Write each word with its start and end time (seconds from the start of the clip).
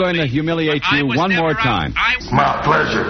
I'm 0.00 0.14
going 0.14 0.26
to 0.26 0.32
humiliate 0.32 0.82
you 0.92 1.08
one 1.08 1.36
more 1.36 1.52
time. 1.52 1.92
My 2.32 2.58
pleasure. 2.64 3.06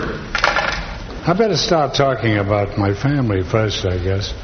I 1.25 1.33
better 1.39 1.57
start 1.57 1.95
talking 1.95 2.39
about 2.39 2.77
my 2.79 2.95
family 2.95 3.45
first, 3.45 3.87
I 3.87 3.97
guess. 3.99 4.35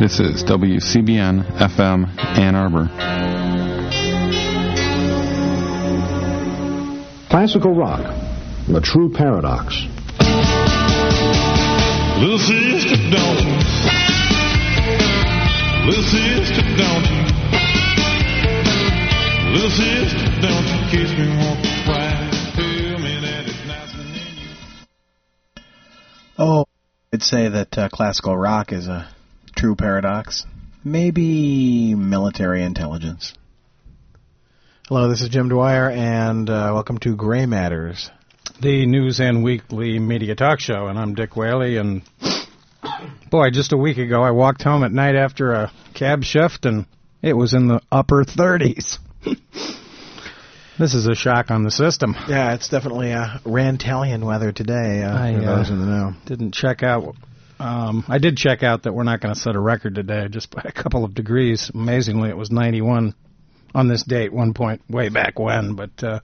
This 0.00 0.20
is 0.20 0.42
WCBN 0.44 1.44
FM 1.58 2.18
Ann 2.38 2.54
Arbor. 2.54 2.88
Classical 7.28 7.74
rock, 7.74 8.00
the 8.66 8.80
true 8.80 9.12
paradox. 9.12 9.82
Little 12.22 12.38
sister, 12.38 12.96
don't 13.10 13.38
you? 13.44 13.52
Little 15.84 16.04
sister, 16.04 16.62
don't 16.78 17.28
you? 17.28 17.33
Little 19.54 19.70
sister, 19.70 20.18
don't 20.42 20.66
you 20.66 20.90
kiss 20.90 21.10
me, 21.16 21.28
won't 21.28 21.64
you 21.64 21.84
cry? 21.84 22.10
Tell 22.56 22.98
me 22.98 23.20
that 23.20 23.44
it's 23.46 23.64
nice 23.68 23.94
and 23.94 24.16
in 24.16 24.36
you. 24.42 25.62
Oh, 26.36 26.66
I'd 27.12 27.22
say 27.22 27.48
that 27.48 27.78
uh, 27.78 27.88
classical 27.88 28.36
rock 28.36 28.72
is 28.72 28.88
a 28.88 29.08
true 29.54 29.76
paradox. 29.76 30.44
Maybe 30.82 31.94
military 31.94 32.64
intelligence. 32.64 33.32
Hello, 34.88 35.08
this 35.08 35.20
is 35.20 35.28
Jim 35.28 35.48
Dwyer, 35.48 35.88
and 35.88 36.50
uh, 36.50 36.72
welcome 36.74 36.98
to 36.98 37.14
Gray 37.14 37.46
Matters. 37.46 38.10
the 38.60 38.86
news 38.86 39.20
and 39.20 39.44
weekly 39.44 40.00
media 40.00 40.34
talk 40.34 40.58
show, 40.58 40.88
and 40.88 40.98
I'm 40.98 41.14
Dick 41.14 41.36
Whaley. 41.36 41.76
And 41.76 42.02
boy, 43.30 43.50
just 43.52 43.72
a 43.72 43.76
week 43.76 43.98
ago, 43.98 44.20
I 44.20 44.32
walked 44.32 44.64
home 44.64 44.82
at 44.82 44.90
night 44.90 45.14
after 45.14 45.52
a 45.52 45.72
cab 45.94 46.24
shift, 46.24 46.66
and 46.66 46.86
it 47.22 47.34
was 47.34 47.54
in 47.54 47.68
the 47.68 47.80
upper 47.92 48.24
30s. 48.24 48.98
this 50.78 50.94
is 50.94 51.06
a 51.06 51.14
shock 51.14 51.50
on 51.50 51.64
the 51.64 51.70
system. 51.70 52.14
Yeah, 52.28 52.54
it's 52.54 52.68
definitely 52.68 53.10
a 53.10 53.40
Rantalian 53.44 54.24
weather 54.24 54.52
today. 54.52 55.02
Uh, 55.02 55.16
I, 55.16 55.34
for 55.34 55.48
uh, 55.48 55.64
in 55.68 55.80
the 55.80 55.86
know. 55.86 56.12
Didn't 56.26 56.52
check 56.52 56.82
out. 56.82 57.14
Um, 57.58 58.04
I 58.08 58.18
did 58.18 58.36
check 58.36 58.62
out 58.62 58.82
that 58.82 58.92
we're 58.92 59.04
not 59.04 59.20
going 59.20 59.34
to 59.34 59.40
set 59.40 59.54
a 59.54 59.60
record 59.60 59.94
today, 59.94 60.28
just 60.28 60.50
by 60.50 60.62
a 60.64 60.72
couple 60.72 61.04
of 61.04 61.14
degrees. 61.14 61.70
Amazingly, 61.72 62.28
it 62.28 62.36
was 62.36 62.50
91 62.50 63.14
on 63.74 63.88
this 63.88 64.02
date, 64.04 64.32
one 64.32 64.54
point 64.54 64.82
way 64.88 65.08
back 65.08 65.38
when, 65.38 65.74
but 65.74 66.02
uh, 66.02 66.20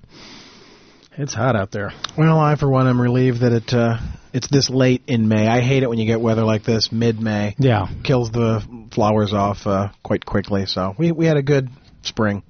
it's 1.17 1.35
hot 1.35 1.57
out 1.57 1.71
there. 1.71 1.93
Well, 2.17 2.39
I 2.39 2.57
for 2.57 2.69
one 2.69 2.89
am 2.89 3.01
relieved 3.01 3.41
that 3.41 3.53
it 3.53 3.73
uh, 3.73 3.99
it's 4.33 4.49
this 4.49 4.71
late 4.71 5.03
in 5.07 5.29
May. 5.29 5.47
I 5.47 5.61
hate 5.61 5.83
it 5.83 5.89
when 5.89 5.99
you 5.99 6.07
get 6.07 6.21
weather 6.21 6.45
like 6.45 6.65
this 6.65 6.93
mid-May. 6.93 7.57
Yeah. 7.59 7.89
kills 8.05 8.31
the 8.31 8.63
flowers 8.93 9.33
off 9.33 9.67
uh, 9.67 9.89
quite 10.03 10.25
quickly. 10.25 10.67
So 10.67 10.95
we 10.99 11.13
we 11.13 11.27
had 11.27 11.37
a 11.37 11.43
good 11.43 11.69
spring. 12.03 12.43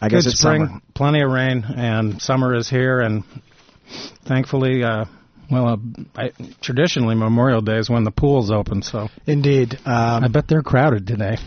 I 0.00 0.08
guess 0.08 0.24
Good 0.24 0.30
it's 0.32 0.40
spring, 0.40 0.66
summer. 0.66 0.80
plenty 0.94 1.20
of 1.22 1.30
rain, 1.30 1.64
and 1.64 2.20
summer 2.20 2.54
is 2.54 2.68
here. 2.68 3.00
And 3.00 3.24
thankfully, 4.26 4.82
uh, 4.82 5.04
well, 5.50 5.68
uh, 5.68 5.76
I, 6.14 6.32
traditionally 6.60 7.14
Memorial 7.14 7.60
Day 7.60 7.78
is 7.78 7.88
when 7.88 8.04
the 8.04 8.10
pools 8.10 8.50
open. 8.50 8.82
So 8.82 9.08
Indeed. 9.26 9.78
Um, 9.84 10.24
I 10.24 10.28
bet 10.28 10.46
they're 10.48 10.62
crowded 10.62 11.06
today. 11.06 11.38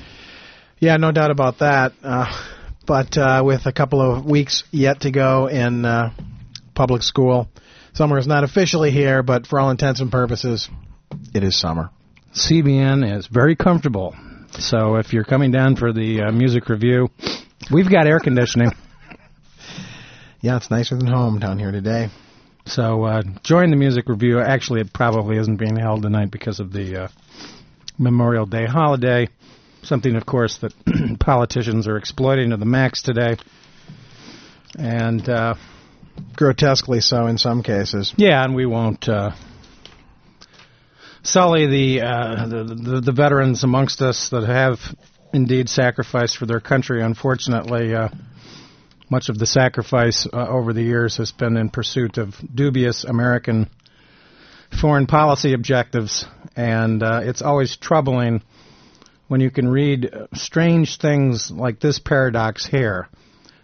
Yeah, 0.80 0.97
no 0.97 1.12
doubt 1.12 1.31
about 1.31 1.59
that. 1.59 1.94
Uh, 2.03 2.25
but 2.88 3.16
uh, 3.18 3.44
with 3.46 3.66
a 3.68 3.72
couple 3.72 4.02
of 4.02 4.25
weeks 4.25 4.64
yet 4.72 5.02
to 5.02 5.12
go 5.12 5.47
in 5.47 5.86
uh, 5.86 6.12
public 6.74 7.03
school, 7.03 7.47
summer 7.94 8.18
is 8.18 8.28
not 8.28 8.44
officially 8.44 8.90
here, 8.91 9.22
but 9.22 9.46
for 9.46 9.59
all 9.59 9.70
intents 9.70 10.02
and 10.02 10.12
purposes, 10.12 10.68
it 11.34 11.44
is 11.44 11.59
summer. 11.59 11.91
CBN 12.34 13.18
is 13.18 13.28
very 13.28 13.56
comfortable. 13.56 14.16
So 14.58 14.96
if 14.96 15.14
you're 15.14 15.24
coming 15.24 15.52
down 15.52 15.75
for 15.75 15.94
the 15.94 16.22
uh, 16.24 16.31
music 16.31 16.68
review, 16.70 17.09
we've 17.69 17.89
got 17.89 18.07
air 18.07 18.19
conditioning. 18.19 18.72
Yeah, 20.44 20.57
it's 20.57 20.72
nicer 20.72 20.97
than 20.97 21.05
home 21.05 21.38
down 21.38 21.59
here 21.59 21.72
today. 21.72 22.09
So 22.66 23.03
uh, 23.03 23.22
join 23.44 23.69
the 23.69 23.75
music 23.75 24.09
review. 24.09 24.39
Actually, 24.39 24.81
it 24.81 24.91
probably 24.91 25.38
isn't 25.38 25.57
being 25.57 25.75
held 25.75 26.01
tonight 26.01 26.31
because 26.31 26.59
of 26.59 26.73
the 26.73 27.03
uh, 27.03 27.07
Memorial 27.99 28.47
Day 28.47 28.66
holiday. 28.66 29.27
Something, 29.83 30.16
of 30.16 30.25
course, 30.25 30.57
that 30.57 30.73
politicians 31.19 31.88
are 31.88 31.95
exploiting 31.95 32.49
to 32.49 32.57
the 32.57 32.66
max 32.66 33.03
today. 33.03 33.38
And 34.79 35.29
uh, 35.29 35.53
Grotesquely 36.35 37.01
so 37.01 37.28
in 37.28 37.38
some 37.38 37.61
cases. 37.61 38.11
yeah, 38.17 38.43
and 38.43 38.55
we 38.55 38.66
won't 38.66 39.07
uh, 39.07 39.31
sully 41.22 41.67
the, 41.67 42.01
uh, 42.01 42.47
the, 42.47 42.63
the 42.63 43.01
the 43.01 43.11
veterans 43.11 43.63
amongst 43.63 44.01
us 44.01 44.29
that 44.29 44.47
have 44.47 44.79
indeed 45.34 45.69
sacrificed 45.69 46.38
for 46.38 46.46
their 46.46 46.59
country. 46.59 47.02
Unfortunately, 47.02 47.94
uh, 47.94 48.09
much 49.09 49.30
of 49.30 49.38
the 49.38 49.46
sacrifice 49.46 50.28
uh, 50.31 50.47
over 50.47 50.74
the 50.74 50.81
years 50.81 51.18
has 51.18 51.31
been 51.31 51.58
in 51.58 51.69
pursuit 51.69 52.18
of 52.18 52.36
dubious 52.53 53.03
American 53.03 53.70
foreign 54.80 55.06
policy 55.06 55.53
objectives, 55.53 56.25
and 56.56 57.03
uh, 57.03 57.22
it's 57.24 57.41
always 57.41 57.75
troubling 57.75 58.41
when 59.28 59.41
you 59.41 59.52
can 59.52 59.68
read 59.68 60.14
uh, 60.14 60.28
strange 60.34 60.97
things 60.97 61.52
like 61.52 61.80
this 61.80 62.00
paradox 62.00 62.66
here. 62.66 63.08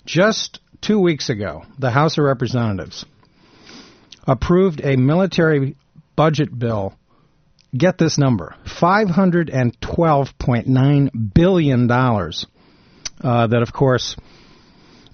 Just 0.05 0.59
two 0.81 0.99
weeks 0.99 1.29
ago, 1.29 1.63
the 1.79 1.91
House 1.91 2.17
of 2.17 2.23
Representatives 2.25 3.05
approved 4.25 4.81
a 4.83 4.97
military 4.97 5.75
budget 6.15 6.57
bill. 6.57 6.93
Get 7.75 7.97
this 7.97 8.17
number: 8.17 8.55
five 8.79 9.09
hundred 9.09 9.49
and 9.49 9.75
twelve 9.81 10.29
point 10.39 10.67
nine 10.67 11.09
billion 11.33 11.87
dollars. 11.87 12.45
Uh, 13.19 13.47
that, 13.47 13.63
of 13.63 13.73
course, 13.73 14.15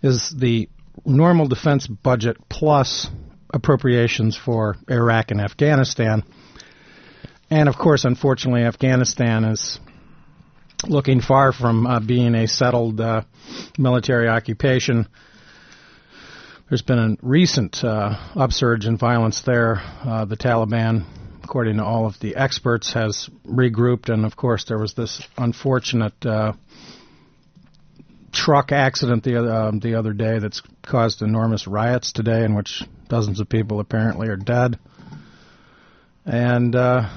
is 0.01 0.33
the 0.37 0.67
normal 1.05 1.47
defense 1.47 1.87
budget 1.87 2.37
plus 2.49 3.07
appropriations 3.53 4.35
for 4.35 4.75
Iraq 4.89 5.31
and 5.31 5.39
Afghanistan. 5.39 6.23
And 7.49 7.69
of 7.69 7.77
course, 7.77 8.03
unfortunately, 8.03 8.63
Afghanistan 8.63 9.45
is 9.45 9.79
looking 10.87 11.21
far 11.21 11.53
from 11.53 11.85
uh, 11.85 11.99
being 11.99 12.35
a 12.35 12.47
settled 12.47 12.99
uh, 12.99 13.21
military 13.77 14.27
occupation. 14.27 15.07
There's 16.67 16.81
been 16.81 16.99
a 16.99 17.15
recent 17.21 17.83
uh, 17.83 18.17
upsurge 18.35 18.85
in 18.85 18.97
violence 18.97 19.43
there. 19.45 19.81
Uh, 20.03 20.25
the 20.25 20.35
Taliban, 20.35 21.05
according 21.43 21.77
to 21.77 21.83
all 21.83 22.05
of 22.05 22.19
the 22.19 22.35
experts, 22.35 22.93
has 22.93 23.29
regrouped, 23.45 24.09
and 24.09 24.25
of 24.25 24.35
course, 24.35 24.65
there 24.65 24.77
was 24.77 24.93
this 24.93 25.21
unfortunate 25.37 26.25
uh, 26.25 26.53
truck 28.31 28.71
accident 28.71 29.23
the 29.23 29.37
other 29.37 29.53
um, 29.53 29.79
the 29.79 29.95
other 29.95 30.13
day 30.13 30.39
that's 30.39 30.61
caused 30.81 31.21
enormous 31.21 31.67
riots 31.67 32.11
today, 32.11 32.43
in 32.43 32.55
which 32.55 32.83
dozens 33.07 33.39
of 33.39 33.49
people 33.49 33.79
apparently 33.79 34.27
are 34.27 34.37
dead. 34.37 34.79
And 36.25 36.75
uh, 36.75 37.09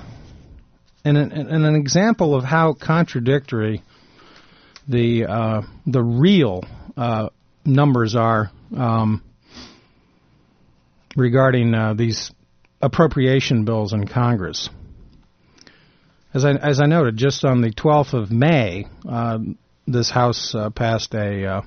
an, 1.04 1.16
an 1.16 1.76
example 1.76 2.34
of 2.34 2.44
how 2.44 2.74
contradictory 2.74 3.82
the 4.88 5.26
uh, 5.26 5.62
the 5.86 6.02
real 6.02 6.64
uh, 6.96 7.28
numbers 7.64 8.14
are 8.14 8.50
um, 8.76 9.22
regarding 11.16 11.74
uh, 11.74 11.94
these 11.94 12.30
appropriation 12.86 13.64
bills 13.64 13.92
in 13.92 14.06
Congress. 14.06 14.70
As 16.32 16.44
I 16.44 16.52
as 16.52 16.80
I 16.80 16.86
noted, 16.86 17.16
just 17.16 17.44
on 17.44 17.60
the 17.60 17.72
12th 17.72 18.14
of 18.14 18.30
May, 18.30 18.86
uh, 19.08 19.38
this 19.86 20.10
House 20.10 20.54
uh, 20.54 20.70
passed 20.70 21.14
a 21.14 21.46
uh, 21.46 21.62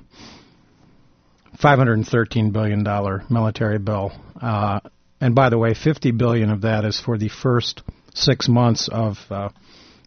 513 1.60 2.52
billion 2.52 2.82
dollar 2.84 3.22
military 3.28 3.78
bill, 3.78 4.12
uh, 4.40 4.80
and 5.20 5.34
by 5.34 5.50
the 5.50 5.58
way, 5.58 5.74
50 5.74 6.12
billion 6.12 6.50
of 6.50 6.62
that 6.62 6.84
is 6.86 6.98
for 6.98 7.18
the 7.18 7.28
first 7.28 7.82
six 8.14 8.48
months 8.48 8.88
of 8.90 9.18
uh, 9.30 9.50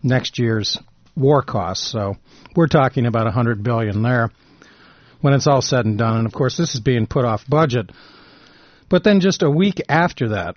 next 0.01 0.39
year's 0.39 0.80
war 1.15 1.44
costs. 1.44 1.92
So 1.92 2.15
we're 2.56 2.68
talking 2.68 3.06
about 3.06 3.25
100 3.25 3.62
billion 3.62 4.01
there 4.01 4.31
when 5.21 5.33
it's 5.33 5.45
all 5.45 5.62
said 5.62 5.86
and 5.86 5.98
done. 5.98 6.18
And 6.18 6.25
of 6.25 6.33
course, 6.33 6.57
this 6.57 6.74
is 6.74 6.81
being 6.81 7.06
put 7.06 7.25
off 7.25 7.44
budget. 7.48 7.92
But 8.89 9.04
then 9.04 9.19
just 9.19 9.44
a 9.44 9.50
week 9.50 9.81
after 9.88 10.30
that, 10.30 10.56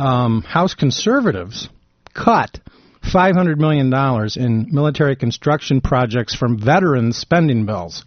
um, 0.00 0.42
House 0.42 0.74
conservatives 0.74 1.68
cut 2.14 2.58
$500 3.04 3.56
million 3.58 3.92
in 4.36 4.74
military 4.74 5.16
construction 5.16 5.80
projects 5.80 6.34
from 6.34 6.58
veterans' 6.58 7.16
spending 7.16 7.66
bills. 7.66 8.04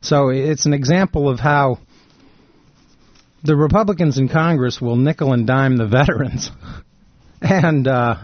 So 0.00 0.28
it's 0.30 0.66
an 0.66 0.74
example 0.74 1.28
of 1.28 1.38
how 1.38 1.78
the 3.44 3.56
Republicans 3.56 4.18
in 4.18 4.28
Congress 4.28 4.80
will 4.80 4.96
nickel 4.96 5.32
and 5.32 5.46
dime 5.46 5.76
the 5.76 5.86
veterans 5.88 6.50
and, 7.40 7.86
uh, 7.88 8.16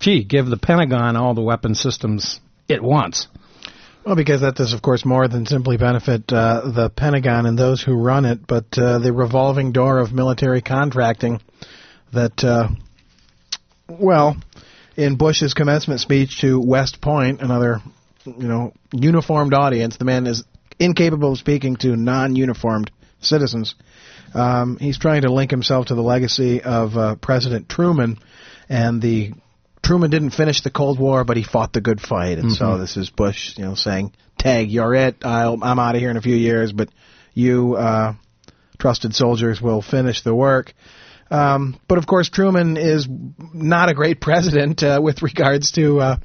gee, 0.00 0.24
give 0.24 0.46
the 0.46 0.56
Pentagon 0.56 1.16
all 1.16 1.34
the 1.34 1.42
weapon 1.42 1.74
systems 1.74 2.40
it 2.68 2.82
wants. 2.82 3.28
Well, 4.04 4.16
because 4.16 4.40
that 4.40 4.54
does, 4.54 4.72
of 4.72 4.80
course, 4.80 5.04
more 5.04 5.28
than 5.28 5.44
simply 5.44 5.76
benefit 5.76 6.32
uh, 6.32 6.70
the 6.74 6.88
Pentagon 6.88 7.44
and 7.44 7.58
those 7.58 7.82
who 7.82 7.92
run 7.94 8.24
it, 8.24 8.46
but 8.46 8.66
uh, 8.78 8.98
the 8.98 9.12
revolving 9.12 9.72
door 9.72 9.98
of 9.98 10.10
military 10.10 10.62
contracting 10.62 11.40
that, 12.10 12.42
uh, 12.42 12.68
well, 13.88 14.36
in 14.96 15.16
Bush's 15.16 15.52
commencement 15.52 16.00
speech 16.00 16.40
to 16.40 16.58
West 16.58 17.02
Point, 17.02 17.42
another, 17.42 17.82
you 18.24 18.48
know, 18.48 18.72
uniformed 18.90 19.52
audience, 19.52 19.98
the 19.98 20.06
man 20.06 20.26
is 20.26 20.44
incapable 20.78 21.32
of 21.32 21.38
speaking 21.38 21.76
to 21.76 21.94
non-uniformed 21.94 22.90
citizens. 23.20 23.74
Um, 24.32 24.78
he's 24.78 24.98
trying 24.98 25.22
to 25.22 25.32
link 25.32 25.50
himself 25.50 25.86
to 25.86 25.94
the 25.94 26.02
legacy 26.02 26.62
of 26.62 26.96
uh, 26.96 27.16
President 27.16 27.68
Truman, 27.68 28.16
and 28.66 29.02
the 29.02 29.32
Truman 29.82 30.10
didn't 30.10 30.30
finish 30.30 30.60
the 30.60 30.70
Cold 30.70 30.98
War, 30.98 31.24
but 31.24 31.36
he 31.36 31.42
fought 31.42 31.72
the 31.72 31.80
good 31.80 32.00
fight, 32.00 32.38
and 32.38 32.52
so 32.52 32.64
Mhm. 32.66 32.80
this 32.80 32.96
is 32.96 33.10
Bush, 33.10 33.56
you 33.56 33.64
know, 33.64 33.74
saying, 33.74 34.12
"Tag, 34.38 34.70
you're 34.70 34.94
it. 34.94 35.24
I'll, 35.24 35.58
I'm 35.62 35.78
out 35.78 35.94
of 35.94 36.00
here 36.00 36.10
in 36.10 36.16
a 36.16 36.22
few 36.22 36.36
years, 36.36 36.72
but 36.72 36.88
you, 37.34 37.74
uh, 37.76 38.14
trusted 38.78 39.14
soldiers, 39.14 39.60
will 39.60 39.82
finish 39.82 40.22
the 40.22 40.34
work." 40.34 40.72
Um, 41.30 41.76
but 41.88 41.98
of 41.98 42.06
course, 42.06 42.28
Truman 42.28 42.76
is 42.76 43.08
not 43.54 43.88
a 43.88 43.94
great 43.94 44.20
president 44.20 44.82
uh, 44.82 45.00
with 45.02 45.22
regards 45.22 45.70
to 45.72 46.00
uh, 46.00 46.16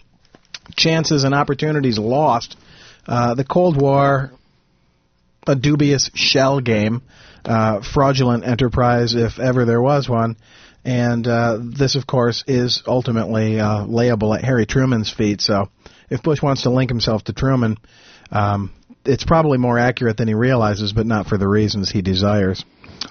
chances 0.75 1.23
and 1.23 1.33
opportunities 1.33 1.97
lost. 1.99 2.55
Uh, 3.07 3.35
the 3.35 3.43
Cold 3.43 3.79
War, 3.79 4.31
a 5.47 5.55
dubious 5.55 6.09
shell 6.15 6.59
game, 6.59 7.03
uh, 7.45 7.81
fraudulent 7.81 8.45
enterprise 8.47 9.13
if 9.13 9.39
ever 9.39 9.65
there 9.65 9.81
was 9.81 10.09
one. 10.09 10.35
And 10.85 11.27
uh, 11.27 11.57
this, 11.59 11.95
of 11.95 12.05
course, 12.05 12.43
is 12.47 12.83
ultimately 12.85 13.59
uh, 13.59 13.85
layable 13.85 14.37
at 14.37 14.43
Harry 14.43 14.67
Truman's 14.67 15.11
feet. 15.11 15.41
So 15.41 15.69
if 16.11 16.21
Bush 16.21 16.43
wants 16.43 16.61
to 16.63 16.69
link 16.69 16.91
himself 16.91 17.23
to 17.23 17.33
Truman, 17.33 17.77
um, 18.31 18.71
it's 19.03 19.23
probably 19.23 19.57
more 19.57 19.79
accurate 19.79 20.17
than 20.17 20.27
he 20.27 20.35
realizes, 20.35 20.93
but 20.93 21.07
not 21.07 21.25
for 21.25 21.39
the 21.39 21.47
reasons 21.47 21.89
he 21.89 22.03
desires. 22.03 22.63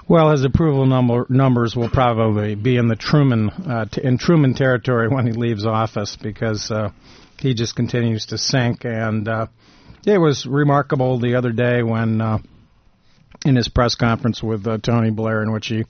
Well, 0.08 0.30
his 0.30 0.44
approval 0.44 0.86
number 0.86 1.26
numbers 1.28 1.74
will 1.74 1.90
probably 1.90 2.54
be 2.54 2.76
in 2.76 2.88
the 2.88 2.96
Truman 2.96 3.50
uh, 3.50 3.86
t- 3.90 4.02
in 4.02 4.18
Truman 4.18 4.54
territory 4.54 5.08
when 5.08 5.26
he 5.26 5.32
leaves 5.32 5.66
office 5.66 6.16
because 6.16 6.70
uh, 6.70 6.90
he 7.38 7.54
just 7.54 7.74
continues 7.74 8.26
to 8.26 8.38
sink. 8.38 8.84
And 8.84 9.28
uh, 9.28 9.46
it 10.06 10.18
was 10.18 10.46
remarkable 10.46 11.18
the 11.18 11.36
other 11.36 11.52
day 11.52 11.82
when 11.82 12.20
uh, 12.20 12.38
in 13.44 13.56
his 13.56 13.68
press 13.68 13.94
conference 13.94 14.42
with 14.42 14.66
uh, 14.66 14.78
Tony 14.78 15.10
Blair, 15.10 15.42
in 15.42 15.52
which 15.52 15.66
he 15.68 15.84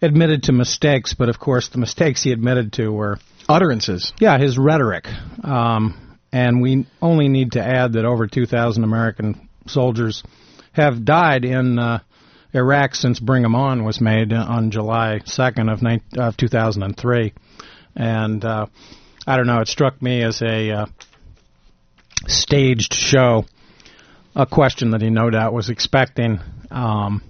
admitted 0.00 0.44
to 0.44 0.52
mistakes, 0.52 1.14
but 1.14 1.28
of 1.28 1.38
course 1.38 1.68
the 1.68 1.78
mistakes 1.78 2.22
he 2.22 2.32
admitted 2.32 2.72
to 2.74 2.92
were 2.92 3.18
utterances. 3.48 4.12
Yeah, 4.18 4.38
his 4.38 4.58
rhetoric. 4.58 5.06
Um, 5.42 6.16
and 6.32 6.60
we 6.60 6.86
only 7.00 7.28
need 7.28 7.52
to 7.52 7.64
add 7.64 7.94
that 7.94 8.04
over 8.04 8.26
2,000 8.26 8.84
American 8.84 9.48
soldiers 9.66 10.22
have 10.72 11.04
died 11.04 11.44
in 11.44 11.78
uh, 11.78 12.00
Iraq 12.54 12.94
since 12.94 13.18
Bring 13.18 13.44
'em 13.44 13.54
On 13.54 13.84
was 13.84 14.00
made 14.00 14.32
on 14.32 14.70
July 14.70 15.20
2nd 15.24 15.72
of, 15.72 15.82
nine, 15.82 16.02
of 16.16 16.36
2003. 16.36 17.32
And 17.96 18.44
uh, 18.44 18.66
I 19.26 19.36
don't 19.36 19.46
know, 19.46 19.60
it 19.60 19.68
struck 19.68 20.00
me 20.00 20.22
as 20.22 20.40
a 20.42 20.70
uh, 20.70 20.86
staged 22.26 22.94
show, 22.94 23.44
a 24.34 24.46
question 24.46 24.90
that 24.90 25.02
he 25.02 25.10
no 25.10 25.30
doubt 25.30 25.52
was 25.52 25.68
expecting, 25.68 26.40
um, 26.70 27.22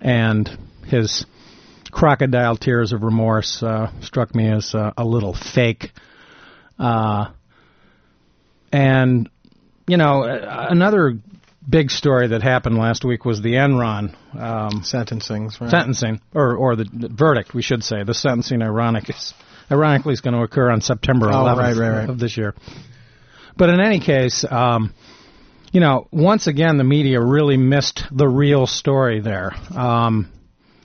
and 0.00 0.48
his 0.86 1.26
crocodile 1.90 2.56
tears 2.56 2.92
of 2.92 3.02
remorse 3.02 3.62
uh, 3.62 3.90
struck 4.00 4.34
me 4.34 4.48
as 4.48 4.74
uh, 4.74 4.92
a 4.96 5.04
little 5.04 5.34
fake. 5.34 5.92
Uh, 6.78 7.30
and 8.72 9.28
you 9.86 9.96
know, 9.96 10.22
another 10.24 11.18
big 11.68 11.90
story 11.90 12.28
that 12.28 12.42
happened 12.42 12.78
last 12.78 13.04
week 13.04 13.24
was 13.24 13.42
the 13.42 13.54
Enron 13.54 14.14
um, 14.38 14.82
sentencing, 14.82 15.50
right? 15.60 15.70
sentencing, 15.70 16.20
or 16.34 16.56
or 16.56 16.76
the, 16.76 16.84
the 16.84 17.08
verdict, 17.08 17.54
we 17.54 17.62
should 17.62 17.82
say. 17.82 18.02
The 18.04 18.14
sentencing, 18.14 18.62
ironic, 18.62 19.10
is, 19.10 19.34
ironically, 19.70 20.12
is 20.12 20.20
going 20.20 20.34
to 20.34 20.42
occur 20.42 20.70
on 20.70 20.80
September 20.80 21.28
Oh, 21.28 21.34
11th 21.34 21.56
right, 21.56 21.76
right, 21.76 22.08
of 22.08 22.18
this 22.18 22.36
year. 22.36 22.54
But 23.56 23.70
in 23.70 23.80
any 23.80 24.00
case, 24.00 24.44
um, 24.48 24.94
you 25.72 25.80
know, 25.80 26.06
once 26.10 26.46
again, 26.46 26.78
the 26.78 26.84
media 26.84 27.20
really 27.20 27.56
missed 27.56 28.04
the 28.10 28.28
real 28.28 28.66
story 28.66 29.20
there. 29.20 29.52
Um, 29.74 30.32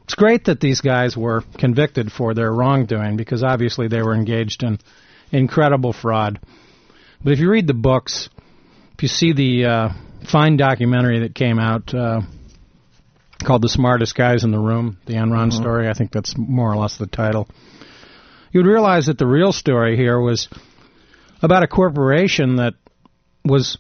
it's 0.06 0.14
great 0.14 0.46
that 0.46 0.60
these 0.60 0.82
guys 0.82 1.18
were 1.18 1.44
convicted 1.58 2.12
for 2.12 2.36
their 2.36 2.52
wrongdoing 2.52 3.18
because 3.18 3.42
obviously 3.44 3.88
they 3.88 4.04
were 4.04 4.14
engaged 4.14 4.62
in 4.62 4.78
incredible 5.32 5.94
fraud. 5.94 6.40
But 7.24 7.34
if 7.34 7.40
you 7.40 7.50
read 7.50 7.66
the 7.66 7.74
books, 7.74 8.30
if 8.94 9.02
you 9.02 9.10
see 9.10 9.34
the 9.34 9.66
uh, 9.66 9.90
fine 10.32 10.58
documentary 10.58 11.22
that 11.22 11.34
came 11.34 11.58
out 11.58 11.92
uh, 11.92 12.22
called 13.44 13.64
"The 13.64 13.70
Smartest 13.70 14.14
Guys 14.16 14.44
in 14.44 14.52
the 14.52 14.60
Room," 14.60 14.98
the 15.08 15.14
Enron 15.14 15.50
Mhm. 15.50 15.54
story, 15.54 15.90
I 15.90 15.94
think 15.94 16.12
that's 16.12 16.38
more 16.38 16.72
or 16.72 16.76
less 16.76 16.98
the 16.98 17.08
title. 17.08 17.50
You 18.52 18.60
would 18.60 18.70
realize 18.70 19.08
that 19.08 19.18
the 19.18 19.26
real 19.26 19.52
story 19.52 19.98
here 19.98 20.20
was 20.20 20.48
about 21.42 21.64
a 21.64 21.68
corporation 21.68 22.58
that 22.58 22.76
was 23.44 23.80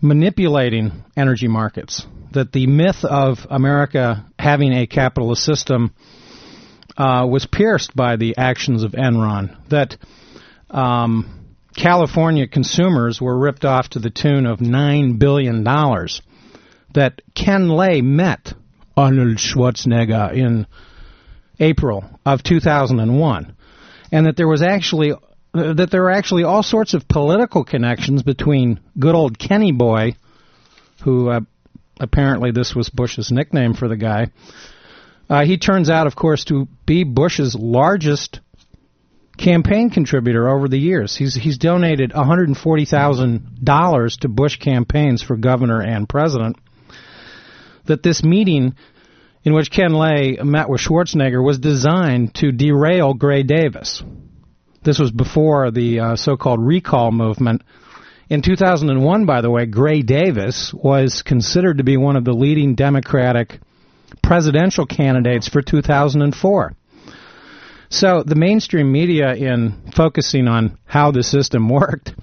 manipulating 0.00 1.04
energy 1.14 1.46
markets. 1.46 2.06
That 2.32 2.52
the 2.52 2.66
myth 2.66 3.04
of 3.04 3.46
America 3.50 4.24
having 4.38 4.72
a 4.72 4.86
capitalist 4.86 5.44
system 5.44 5.94
uh, 6.96 7.26
was 7.28 7.46
pierced 7.46 7.94
by 7.94 8.16
the 8.16 8.36
actions 8.36 8.82
of 8.82 8.92
Enron. 8.92 9.56
That 9.68 9.96
um, 10.70 11.56
California 11.76 12.48
consumers 12.48 13.20
were 13.20 13.38
ripped 13.38 13.64
off 13.64 13.90
to 13.90 13.98
the 13.98 14.10
tune 14.10 14.46
of 14.46 14.60
nine 14.60 15.18
billion 15.18 15.64
dollars. 15.64 16.22
That 16.94 17.20
Ken 17.34 17.68
Lay 17.68 18.00
met 18.00 18.52
Arnold 18.96 19.36
Schwarzenegger 19.36 20.32
in 20.32 20.66
April 21.60 22.04
of 22.24 22.42
2001, 22.42 23.56
and 24.10 24.26
that 24.26 24.36
there 24.36 24.48
was 24.48 24.62
actually 24.62 25.12
uh, 25.12 25.72
that 25.74 25.90
there 25.90 26.02
were 26.02 26.10
actually 26.10 26.44
all 26.44 26.62
sorts 26.62 26.94
of 26.94 27.06
political 27.08 27.64
connections 27.64 28.22
between 28.22 28.80
good 28.98 29.14
old 29.14 29.38
Kenny 29.38 29.72
Boy, 29.72 30.14
who 31.04 31.28
uh, 31.30 31.40
apparently 32.00 32.50
this 32.50 32.74
was 32.74 32.88
Bush's 32.88 33.30
nickname 33.30 33.74
for 33.74 33.88
the 33.88 33.96
guy. 33.96 34.28
Uh, 35.28 35.44
he 35.44 35.58
turns 35.58 35.90
out, 35.90 36.06
of 36.06 36.16
course, 36.16 36.44
to 36.46 36.66
be 36.86 37.04
Bush's 37.04 37.54
largest 37.54 38.40
campaign 39.36 39.90
contributor 39.90 40.48
over 40.48 40.68
the 40.68 40.78
years. 40.78 41.16
He's 41.16 41.34
he's 41.34 41.58
donated 41.58 42.12
one 42.12 42.26
hundred 42.26 42.48
and 42.48 42.56
forty 42.56 42.84
thousand 42.84 43.64
dollars 43.64 44.16
to 44.18 44.28
Bush 44.28 44.56
campaigns 44.56 45.22
for 45.22 45.36
governor 45.36 45.80
and 45.80 46.08
president. 46.08 46.56
That 47.86 48.02
this 48.02 48.24
meeting 48.24 48.74
in 49.44 49.54
which 49.54 49.70
Ken 49.70 49.92
Lay 49.94 50.38
met 50.42 50.68
with 50.68 50.80
Schwarzenegger 50.80 51.42
was 51.42 51.58
designed 51.58 52.34
to 52.36 52.52
derail 52.52 53.14
Gray 53.14 53.42
Davis. 53.42 54.02
This 54.82 54.98
was 54.98 55.10
before 55.10 55.70
the 55.70 56.00
uh, 56.00 56.16
so-called 56.16 56.60
recall 56.64 57.12
movement. 57.12 57.62
In 58.30 58.42
2001, 58.42 59.24
by 59.24 59.40
the 59.40 59.50
way, 59.50 59.64
Gray 59.64 60.02
Davis 60.02 60.74
was 60.74 61.22
considered 61.22 61.78
to 61.78 61.84
be 61.84 61.96
one 61.96 62.14
of 62.14 62.26
the 62.26 62.34
leading 62.34 62.74
Democratic 62.74 63.58
presidential 64.22 64.84
candidates 64.84 65.48
for 65.48 65.62
2004. 65.62 66.74
So 67.88 68.22
the 68.26 68.34
mainstream 68.34 68.92
media, 68.92 69.34
in 69.34 69.90
focusing 69.96 70.46
on 70.46 70.76
how 70.84 71.10
the 71.10 71.22
system 71.22 71.68
worked, 71.70 72.14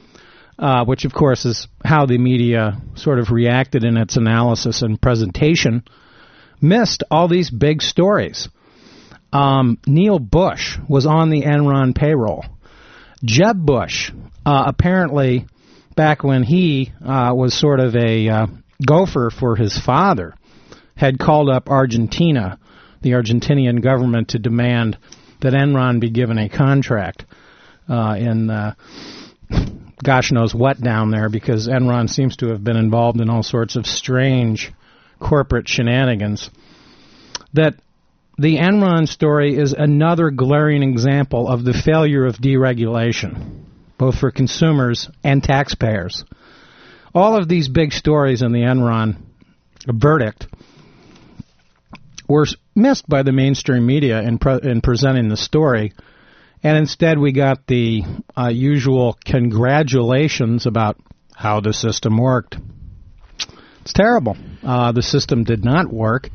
uh, 0.60 0.86
which 0.86 1.06
of 1.06 1.14
course 1.14 1.44
is 1.44 1.68
how 1.84 2.06
the 2.06 2.20
media 2.20 2.80
sort 2.94 3.18
of 3.18 3.32
reacted 3.32 3.84
in 3.84 3.98
its 3.98 4.16
analysis 4.16 4.84
and 4.84 5.02
presentation, 5.02 5.84
missed 6.62 7.04
all 7.10 7.28
these 7.28 7.50
big 7.50 7.82
stories. 7.82 8.48
Um, 9.34 9.80
Neil 9.88 10.20
Bush 10.20 10.78
was 10.88 11.08
on 11.08 11.32
the 11.32 11.42
Enron 11.42 11.96
payroll. 11.96 12.46
Jeb 13.24 13.58
Bush, 13.66 14.12
uh, 14.46 14.66
apparently, 14.68 15.48
back 15.96 16.24
when 16.24 16.44
he 16.44 16.92
uh, 17.04 17.34
was 17.36 17.54
sort 17.54 17.80
of 17.80 17.96
a 17.96 18.30
uh, 18.30 18.48
gopher 18.86 19.30
for 19.30 19.56
his 19.56 19.78
father, 19.78 20.34
had 20.96 21.20
called 21.20 21.50
up 21.50 21.70
Argentina, 21.70 22.60
the 23.02 23.12
Argentinian 23.12 23.82
government, 23.82 24.30
to 24.30 24.40
demand 24.40 24.98
that 25.42 25.54
Enron 25.54 26.00
be 26.00 26.10
given 26.10 26.38
a 26.38 26.50
contract 26.50 27.26
uh, 27.90 28.16
in 28.18 28.50
uh, 28.50 28.74
gosh 30.04 30.32
knows 30.32 30.54
what 30.54 30.80
down 30.80 31.12
there 31.12 31.30
because 31.30 31.68
Enron 31.68 32.10
seems 32.10 32.38
to 32.38 32.48
have 32.50 32.64
been 32.64 32.78
involved 32.78 33.22
in 33.22 33.30
all 33.30 33.44
sorts 33.44 33.76
of 33.76 33.86
strange 33.86 34.72
corporate 35.20 35.68
shenanigans. 35.68 36.50
That 37.54 37.76
the 38.38 38.58
Enron 38.58 39.08
story 39.08 39.58
is 39.58 39.74
another 39.74 40.30
glaring 40.30 40.84
example 40.84 41.48
of 41.48 41.64
the 41.64 41.74
failure 41.74 42.26
of 42.26 42.36
deregulation, 42.36 43.66
both 43.98 44.18
for 44.18 44.32
consumers 44.32 45.10
and 45.24 45.44
taxpayers. 45.44 46.26
All 47.14 47.38
of 47.38 47.48
these 47.48 47.70
big 47.70 47.94
stories 47.94 48.42
in 48.42 48.52
the 48.52 48.62
Enron 48.62 49.18
verdict 49.88 50.48
were 52.28 52.46
missed 52.76 53.08
by 53.08 53.24
the 53.24 53.32
mainstream 53.32 53.86
media 53.86 54.22
in, 54.22 54.38
pre- 54.38 54.60
in 54.64 54.82
presenting 54.82 55.30
the 55.30 55.38
story, 55.38 55.94
and 56.64 56.78
instead 56.78 57.20
we 57.20 57.32
got 57.32 57.68
the 57.68 58.04
uh, 58.36 58.48
usual 58.48 59.18
congratulations 59.24 60.66
about 60.66 60.98
how 61.36 61.60
the 61.60 61.74
system 61.74 62.18
worked. 62.18 62.58
It's 63.82 63.94
terrible. 63.94 64.36
Uh, 64.64 64.92
the 64.92 65.04
system 65.04 65.44
did 65.44 65.64
not 65.64 65.94
work. 65.94 66.30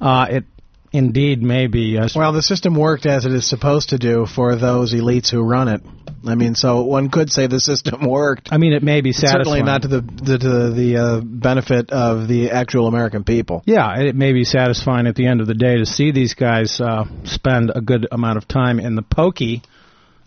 Uh, 0.00 0.26
it 0.30 0.44
indeed 0.90 1.42
may 1.42 1.66
be. 1.66 1.98
Well, 2.14 2.32
the 2.32 2.42
system 2.42 2.74
worked 2.74 3.04
as 3.06 3.26
it 3.26 3.32
is 3.32 3.48
supposed 3.48 3.90
to 3.90 3.98
do 3.98 4.26
for 4.26 4.56
those 4.56 4.94
elites 4.94 5.30
who 5.30 5.42
run 5.42 5.68
it. 5.68 5.82
I 6.26 6.34
mean, 6.34 6.54
so 6.54 6.82
one 6.82 7.10
could 7.10 7.30
say 7.30 7.46
the 7.46 7.60
system 7.60 8.06
worked. 8.08 8.50
I 8.52 8.58
mean, 8.58 8.72
it 8.72 8.82
may 8.82 9.00
be 9.00 9.12
satisfying. 9.12 9.44
Certainly 9.44 9.62
not 9.62 9.82
to 9.82 9.88
the 9.88 10.00
to, 10.00 10.38
to 10.38 10.70
the 10.70 10.96
uh, 10.96 11.20
benefit 11.20 11.90
of 11.90 12.28
the 12.28 12.50
actual 12.50 12.86
American 12.86 13.24
people. 13.24 13.62
Yeah, 13.66 13.98
it 14.00 14.14
may 14.14 14.32
be 14.32 14.44
satisfying 14.44 15.06
at 15.06 15.16
the 15.16 15.26
end 15.26 15.40
of 15.40 15.46
the 15.46 15.54
day 15.54 15.76
to 15.76 15.86
see 15.86 16.12
these 16.12 16.34
guys 16.34 16.80
uh, 16.80 17.04
spend 17.24 17.72
a 17.74 17.80
good 17.80 18.06
amount 18.10 18.38
of 18.38 18.46
time 18.46 18.78
in 18.78 18.94
the 18.94 19.02
pokey, 19.02 19.62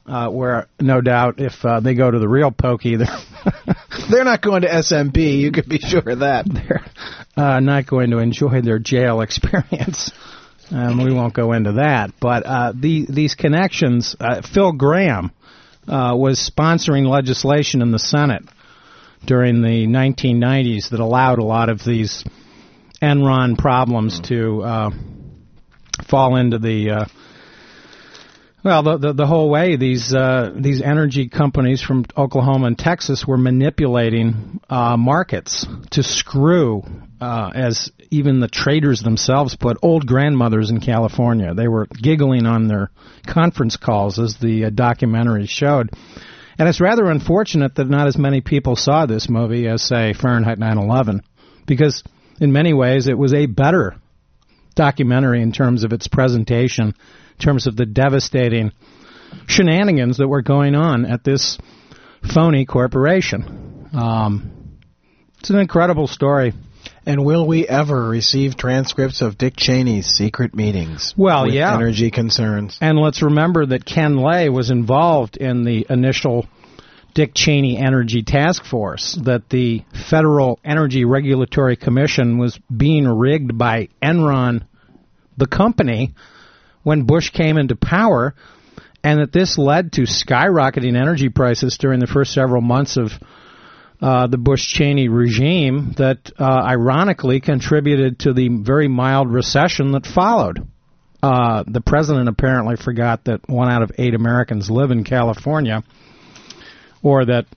uh, 0.06 0.30
where 0.30 0.68
no 0.80 1.02
doubt 1.02 1.36
if 1.40 1.64
uh, 1.64 1.80
they 1.80 1.94
go 1.94 2.12
to 2.12 2.20
the 2.20 2.28
real 2.28 2.52
pokey, 2.52 2.96
they're 2.98 3.18
They're 4.10 4.24
not 4.24 4.42
going 4.42 4.62
to 4.62 4.68
SMP. 4.68 5.40
You 5.40 5.52
could 5.52 5.68
be 5.68 5.80
sure 5.80 6.08
of 6.10 6.20
that. 6.20 6.46
they're 6.46 6.86
uh, 7.38 7.60
not 7.60 7.88
going 7.88 8.12
to 8.12 8.20
enjoy 8.20 8.62
their 8.62 8.80
jail 8.80 9.22
experience. 9.28 10.12
Um, 10.72 11.04
we 11.04 11.14
won't 11.14 11.34
go 11.34 11.54
into 11.54 11.74
that, 11.74 12.12
but 12.20 12.44
uh, 12.46 12.74
the, 12.76 13.06
these 13.08 13.36
connections. 13.36 14.16
Uh, 14.20 14.42
Phil 14.42 14.72
Graham 14.72 15.32
uh, 15.88 16.16
was 16.16 16.40
sponsoring 16.40 17.08
legislation 17.08 17.82
in 17.82 17.92
the 17.92 18.00
Senate 18.00 18.44
during 19.26 19.62
the 19.62 19.88
1990s 19.88 20.90
that 20.90 21.00
allowed 21.00 21.40
a 21.40 21.44
lot 21.44 21.70
of 21.70 21.84
these 21.84 22.24
Enron 23.02 23.58
problems 23.58 24.20
to 24.22 24.62
uh, 24.64 24.90
fall 26.08 26.36
into 26.36 26.60
the 26.60 26.92
uh, 26.92 27.06
well, 28.66 28.82
the, 28.82 28.98
the 28.98 29.14
the 29.14 29.28
whole 29.28 29.50
way. 29.52 29.76
These 29.76 30.12
uh, 30.12 30.52
these 30.56 30.82
energy 30.82 31.30
companies 31.30 31.84
from 31.84 32.04
Oklahoma 32.18 32.66
and 32.66 32.78
Texas 32.78 33.24
were 33.28 33.38
manipulating 33.38 34.60
uh, 34.68 34.98
markets 34.98 35.68
to 35.92 36.02
screw, 36.02 36.84
uh, 37.26 37.50
as 37.56 37.92
even 38.12 38.40
the 38.40 38.48
traders 38.48 39.02
themselves 39.02 39.56
put, 39.56 39.80
old 39.82 40.06
grandmothers 40.06 40.70
in 40.70 40.80
California. 40.80 41.56
They 41.56 41.68
were 41.68 41.88
giggling 41.88 42.46
on 42.46 42.68
their 42.68 42.92
conference 43.26 43.78
calls, 43.78 44.20
as 44.20 44.38
the 44.38 44.66
uh, 44.66 44.70
documentary 44.70 45.48
showed. 45.48 45.90
And 46.60 46.70
it's 46.70 46.80
rather 46.80 47.06
unfortunate 47.06 47.76
that 47.76 47.90
not 47.90 48.08
as 48.08 48.16
many 48.16 48.42
people 48.42 48.76
saw 48.76 49.08
this 49.08 49.28
movie 49.28 49.68
as, 49.68 49.82
say, 49.82 50.14
Fahrenheit 50.14 50.60
9/11, 50.60 51.22
because 51.66 52.04
in 52.40 52.52
many 52.52 52.74
ways 52.74 53.08
it 53.08 53.18
was 53.18 53.34
a 53.34 53.48
better 53.48 53.96
documentary 54.76 55.42
in 55.42 55.52
terms 55.52 55.84
of 55.84 55.94
its 55.94 56.08
presentation, 56.08 56.90
in 56.90 57.44
terms 57.44 57.66
of 57.66 57.76
the 57.76 57.88
devastating 57.88 58.72
shenanigans 59.48 60.18
that 60.18 60.28
were 60.28 60.44
going 60.44 60.76
on 60.76 61.06
at 61.06 61.24
this 61.24 61.58
phony 62.36 62.66
corporation. 62.66 63.90
Um, 63.94 64.78
it's 65.40 65.50
an 65.50 65.58
incredible 65.58 66.06
story. 66.06 66.54
And 67.06 67.24
will 67.24 67.46
we 67.46 67.68
ever 67.68 68.10
receive 68.10 68.58
transcripts 68.58 69.22
of 69.22 69.38
Dick 69.38 69.56
Cheney's 69.56 70.08
secret 70.08 70.56
meetings? 70.56 71.14
Well, 71.16 71.46
with 71.46 71.54
yeah. 71.54 71.76
Energy 71.76 72.10
concerns. 72.10 72.78
And 72.82 72.98
let's 72.98 73.22
remember 73.22 73.66
that 73.68 73.86
Ken 73.86 74.18
Lay 74.18 74.50
was 74.50 74.72
involved 74.72 75.38
in 75.38 75.64
the 75.64 75.86
initial 75.90 76.48
Dick 77.14 77.32
Cheney 77.34 77.78
Energy 77.78 78.24
Task 78.24 78.66
Force, 78.66 79.18
that 79.24 79.50
the 79.50 79.84
Federal 80.10 80.60
Energy 80.66 81.06
Regulatory 81.06 81.78
Commission 81.78 82.40
was 82.40 82.60
being 82.76 83.08
rigged 83.08 83.58
by 83.58 83.88
Enron, 84.04 84.66
the 85.38 85.48
company, 85.48 86.14
when 86.84 87.04
Bush 87.04 87.30
came 87.30 87.58
into 87.58 87.76
power, 87.76 88.36
and 89.04 89.22
that 89.22 89.32
this 89.32 89.58
led 89.58 89.94
to 89.94 90.02
skyrocketing 90.02 91.00
energy 91.00 91.30
prices 91.30 91.78
during 91.80 92.00
the 92.00 92.08
first 92.08 92.34
several 92.34 92.62
months 92.62 92.98
of 92.98 93.12
uh, 94.06 94.28
the 94.28 94.38
Bush 94.38 94.64
Cheney 94.68 95.10
regime 95.10 95.96
that 95.98 96.32
uh, 96.40 96.44
ironically 96.44 97.40
contributed 97.40 98.20
to 98.20 98.34
the 98.34 98.50
very 98.50 98.88
mild 98.88 99.34
recession 99.34 99.94
that 99.94 100.06
followed. 100.06 100.68
Uh, 101.24 101.64
the 101.66 101.82
president 101.82 102.30
apparently 102.30 102.76
forgot 102.76 103.24
that 103.24 103.50
one 103.50 103.68
out 103.68 103.82
of 103.82 103.92
eight 103.98 104.14
Americans 104.14 104.70
live 104.70 104.92
in 104.92 105.04
California, 105.04 105.82
or 107.02 107.26
that 107.26 107.48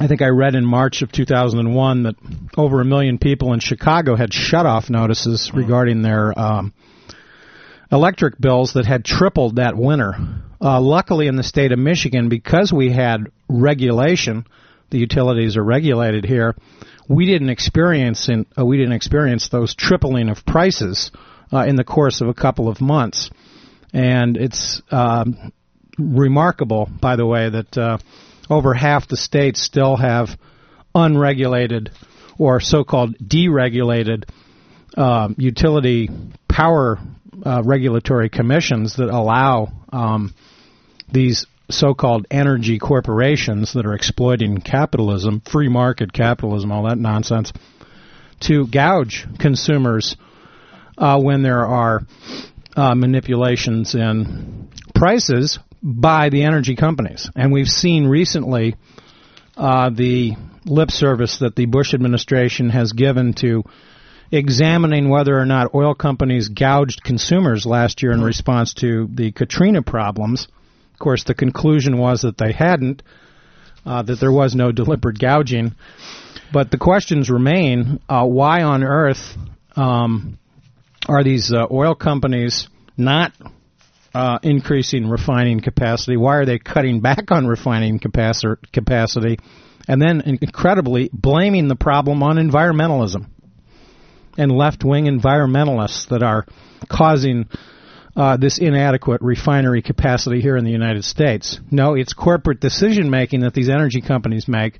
I 0.00 0.06
think 0.06 0.22
I 0.22 0.28
read 0.28 0.54
in 0.54 0.64
March 0.64 1.02
of 1.02 1.12
2001 1.12 2.04
that 2.04 2.14
over 2.56 2.80
a 2.80 2.86
million 2.86 3.18
people 3.18 3.52
in 3.52 3.60
Chicago 3.60 4.16
had 4.16 4.32
shut-off 4.32 4.88
notices 4.88 5.50
regarding 5.52 6.00
their 6.00 6.32
um, 6.38 6.72
electric 7.92 8.40
bills 8.40 8.72
that 8.72 8.86
had 8.86 9.04
tripled 9.04 9.56
that 9.56 9.76
winter. 9.76 10.14
Uh, 10.58 10.80
luckily, 10.80 11.26
in 11.26 11.36
the 11.36 11.42
state 11.42 11.70
of 11.70 11.78
Michigan, 11.78 12.30
because 12.30 12.72
we 12.72 12.90
had 12.90 13.26
regulation, 13.46 14.46
the 14.94 15.00
utilities 15.00 15.56
are 15.56 15.64
regulated 15.64 16.24
here. 16.24 16.54
We 17.08 17.26
didn't 17.26 17.50
experience 17.50 18.28
in, 18.28 18.46
uh, 18.56 18.64
we 18.64 18.76
didn't 18.76 18.92
experience 18.92 19.48
those 19.48 19.74
tripling 19.74 20.28
of 20.28 20.46
prices 20.46 21.10
uh, 21.52 21.64
in 21.66 21.74
the 21.74 21.82
course 21.82 22.20
of 22.20 22.28
a 22.28 22.34
couple 22.34 22.68
of 22.68 22.80
months, 22.80 23.28
and 23.92 24.36
it's 24.36 24.80
um, 24.92 25.52
remarkable, 25.98 26.88
by 27.00 27.16
the 27.16 27.26
way, 27.26 27.50
that 27.50 27.76
uh, 27.76 27.98
over 28.48 28.72
half 28.72 29.08
the 29.08 29.16
states 29.16 29.60
still 29.60 29.96
have 29.96 30.28
unregulated 30.94 31.90
or 32.38 32.60
so-called 32.60 33.18
deregulated 33.18 34.28
um, 34.96 35.34
utility 35.38 36.08
power 36.48 37.00
uh, 37.44 37.62
regulatory 37.64 38.28
commissions 38.28 38.94
that 38.94 39.10
allow 39.10 39.72
um, 39.92 40.32
these 41.10 41.46
so-called 41.70 42.26
energy 42.30 42.78
corporations 42.78 43.72
that 43.72 43.86
are 43.86 43.94
exploiting 43.94 44.60
capitalism, 44.60 45.40
free 45.40 45.68
market 45.68 46.12
capitalism, 46.12 46.70
all 46.70 46.84
that 46.84 46.98
nonsense, 46.98 47.52
to 48.40 48.66
gouge 48.66 49.26
consumers 49.38 50.16
uh, 50.98 51.20
when 51.20 51.42
there 51.42 51.66
are 51.66 52.02
uh, 52.76 52.94
manipulations 52.94 53.94
in 53.94 54.68
prices 54.94 55.58
by 55.82 56.28
the 56.30 56.44
energy 56.44 56.76
companies. 56.76 57.30
And 57.34 57.52
we've 57.52 57.68
seen 57.68 58.06
recently 58.06 58.76
uh, 59.56 59.90
the 59.90 60.32
lip 60.64 60.90
service 60.90 61.38
that 61.38 61.56
the 61.56 61.66
Bush 61.66 61.94
administration 61.94 62.70
has 62.70 62.92
given 62.92 63.34
to 63.34 63.64
examining 64.30 65.08
whether 65.08 65.38
or 65.38 65.44
not 65.46 65.74
oil 65.74 65.94
companies 65.94 66.48
gouged 66.48 67.04
consumers 67.04 67.66
last 67.66 68.02
year 68.02 68.12
in 68.12 68.22
response 68.22 68.74
to 68.74 69.08
the 69.12 69.30
Katrina 69.32 69.82
problems. 69.82 70.48
Course, 71.04 71.24
the 71.24 71.34
conclusion 71.34 71.98
was 71.98 72.22
that 72.22 72.38
they 72.38 72.50
hadn't, 72.50 73.02
uh, 73.84 74.00
that 74.04 74.20
there 74.20 74.32
was 74.32 74.54
no 74.54 74.72
deliberate 74.72 75.18
gouging. 75.18 75.74
But 76.50 76.70
the 76.70 76.78
questions 76.78 77.28
remain 77.28 78.00
uh, 78.08 78.24
why 78.24 78.62
on 78.62 78.82
earth 78.82 79.36
um, 79.76 80.38
are 81.06 81.22
these 81.22 81.52
uh, 81.52 81.66
oil 81.70 81.94
companies 81.94 82.68
not 82.96 83.32
uh, 84.14 84.38
increasing 84.42 85.06
refining 85.06 85.60
capacity? 85.60 86.16
Why 86.16 86.36
are 86.36 86.46
they 86.46 86.58
cutting 86.58 87.02
back 87.02 87.30
on 87.30 87.46
refining 87.46 87.98
capaci- 87.98 88.56
capacity? 88.72 89.38
And 89.86 90.00
then, 90.00 90.22
incredibly, 90.40 91.10
blaming 91.12 91.68
the 91.68 91.76
problem 91.76 92.22
on 92.22 92.36
environmentalism 92.36 93.26
and 94.38 94.50
left 94.50 94.82
wing 94.84 95.04
environmentalists 95.04 96.08
that 96.08 96.22
are 96.22 96.46
causing 96.88 97.46
uh, 98.16 98.36
this 98.36 98.58
inadequate 98.58 99.20
refinery 99.22 99.82
capacity 99.82 100.40
here 100.40 100.56
in 100.56 100.64
the 100.64 100.70
United 100.70 101.04
States. 101.04 101.58
No, 101.70 101.94
it's 101.94 102.12
corporate 102.12 102.60
decision 102.60 103.10
making 103.10 103.40
that 103.40 103.54
these 103.54 103.68
energy 103.68 104.00
companies 104.00 104.46
make. 104.46 104.78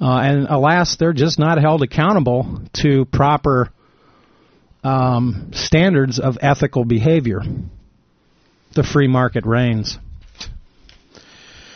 Uh, 0.00 0.18
and 0.18 0.46
alas, 0.48 0.96
they're 0.96 1.12
just 1.12 1.38
not 1.38 1.58
held 1.58 1.82
accountable 1.82 2.60
to 2.74 3.04
proper 3.06 3.70
um, 4.84 5.50
standards 5.52 6.18
of 6.18 6.36
ethical 6.40 6.84
behavior. 6.84 7.40
The 8.74 8.82
free 8.82 9.08
market 9.08 9.46
reigns. 9.46 9.98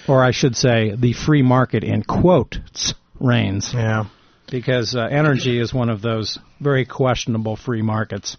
Or 0.06 0.22
I 0.24 0.32
should 0.32 0.56
say, 0.56 0.94
the 0.96 1.12
free 1.12 1.42
market 1.42 1.84
in 1.84 2.02
quotes 2.02 2.94
reigns. 3.18 3.72
Yeah. 3.72 4.06
Because 4.50 4.96
uh, 4.96 5.02
energy 5.02 5.60
is 5.60 5.72
one 5.72 5.88
of 5.88 6.02
those 6.02 6.38
very 6.60 6.84
questionable 6.84 7.56
free 7.56 7.82
markets. 7.82 8.36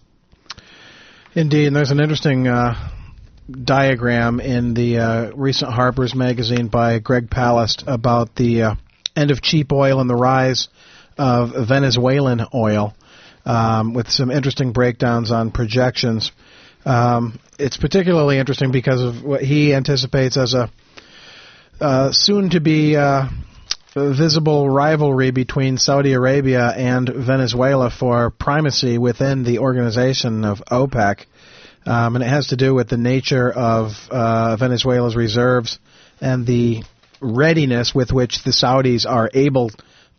Indeed, 1.34 1.68
and 1.68 1.76
there's 1.76 1.90
an 1.90 2.00
interesting 2.00 2.46
uh, 2.46 2.90
diagram 3.50 4.38
in 4.38 4.74
the 4.74 4.98
uh, 4.98 5.30
recent 5.34 5.72
Harper's 5.72 6.14
magazine 6.14 6.68
by 6.68 6.98
Greg 6.98 7.30
Palast 7.30 7.84
about 7.86 8.36
the 8.36 8.62
uh, 8.62 8.74
end 9.16 9.30
of 9.30 9.40
cheap 9.40 9.72
oil 9.72 10.02
and 10.02 10.10
the 10.10 10.14
rise 10.14 10.68
of 11.16 11.52
Venezuelan 11.66 12.42
oil, 12.52 12.94
um, 13.46 13.94
with 13.94 14.10
some 14.10 14.30
interesting 14.30 14.72
breakdowns 14.72 15.30
on 15.30 15.50
projections. 15.50 16.32
Um, 16.84 17.40
it's 17.58 17.78
particularly 17.78 18.38
interesting 18.38 18.70
because 18.70 19.00
of 19.00 19.24
what 19.24 19.40
he 19.40 19.74
anticipates 19.74 20.36
as 20.36 20.52
a 20.52 20.70
uh, 21.80 22.12
soon 22.12 22.50
to 22.50 22.60
be 22.60 22.94
uh, 22.94 23.28
visible 23.94 24.68
rivalry 24.70 25.30
between 25.30 25.76
Saudi 25.76 26.12
Arabia 26.14 26.68
and 26.68 27.08
Venezuela 27.08 27.90
for 27.90 28.30
primacy 28.30 28.96
within 28.96 29.44
the 29.44 29.58
organization 29.58 30.44
of 30.44 30.62
OPEC. 30.70 31.26
Um, 31.84 32.16
and 32.16 32.24
it 32.24 32.28
has 32.28 32.48
to 32.48 32.56
do 32.56 32.74
with 32.74 32.88
the 32.88 32.96
nature 32.96 33.50
of 33.50 33.92
uh, 34.10 34.56
Venezuela's 34.56 35.16
reserves 35.16 35.78
and 36.20 36.46
the 36.46 36.82
readiness 37.20 37.94
with 37.94 38.12
which 38.12 38.44
the 38.44 38.52
Saudis 38.52 39.04
are 39.04 39.30
able 39.34 39.70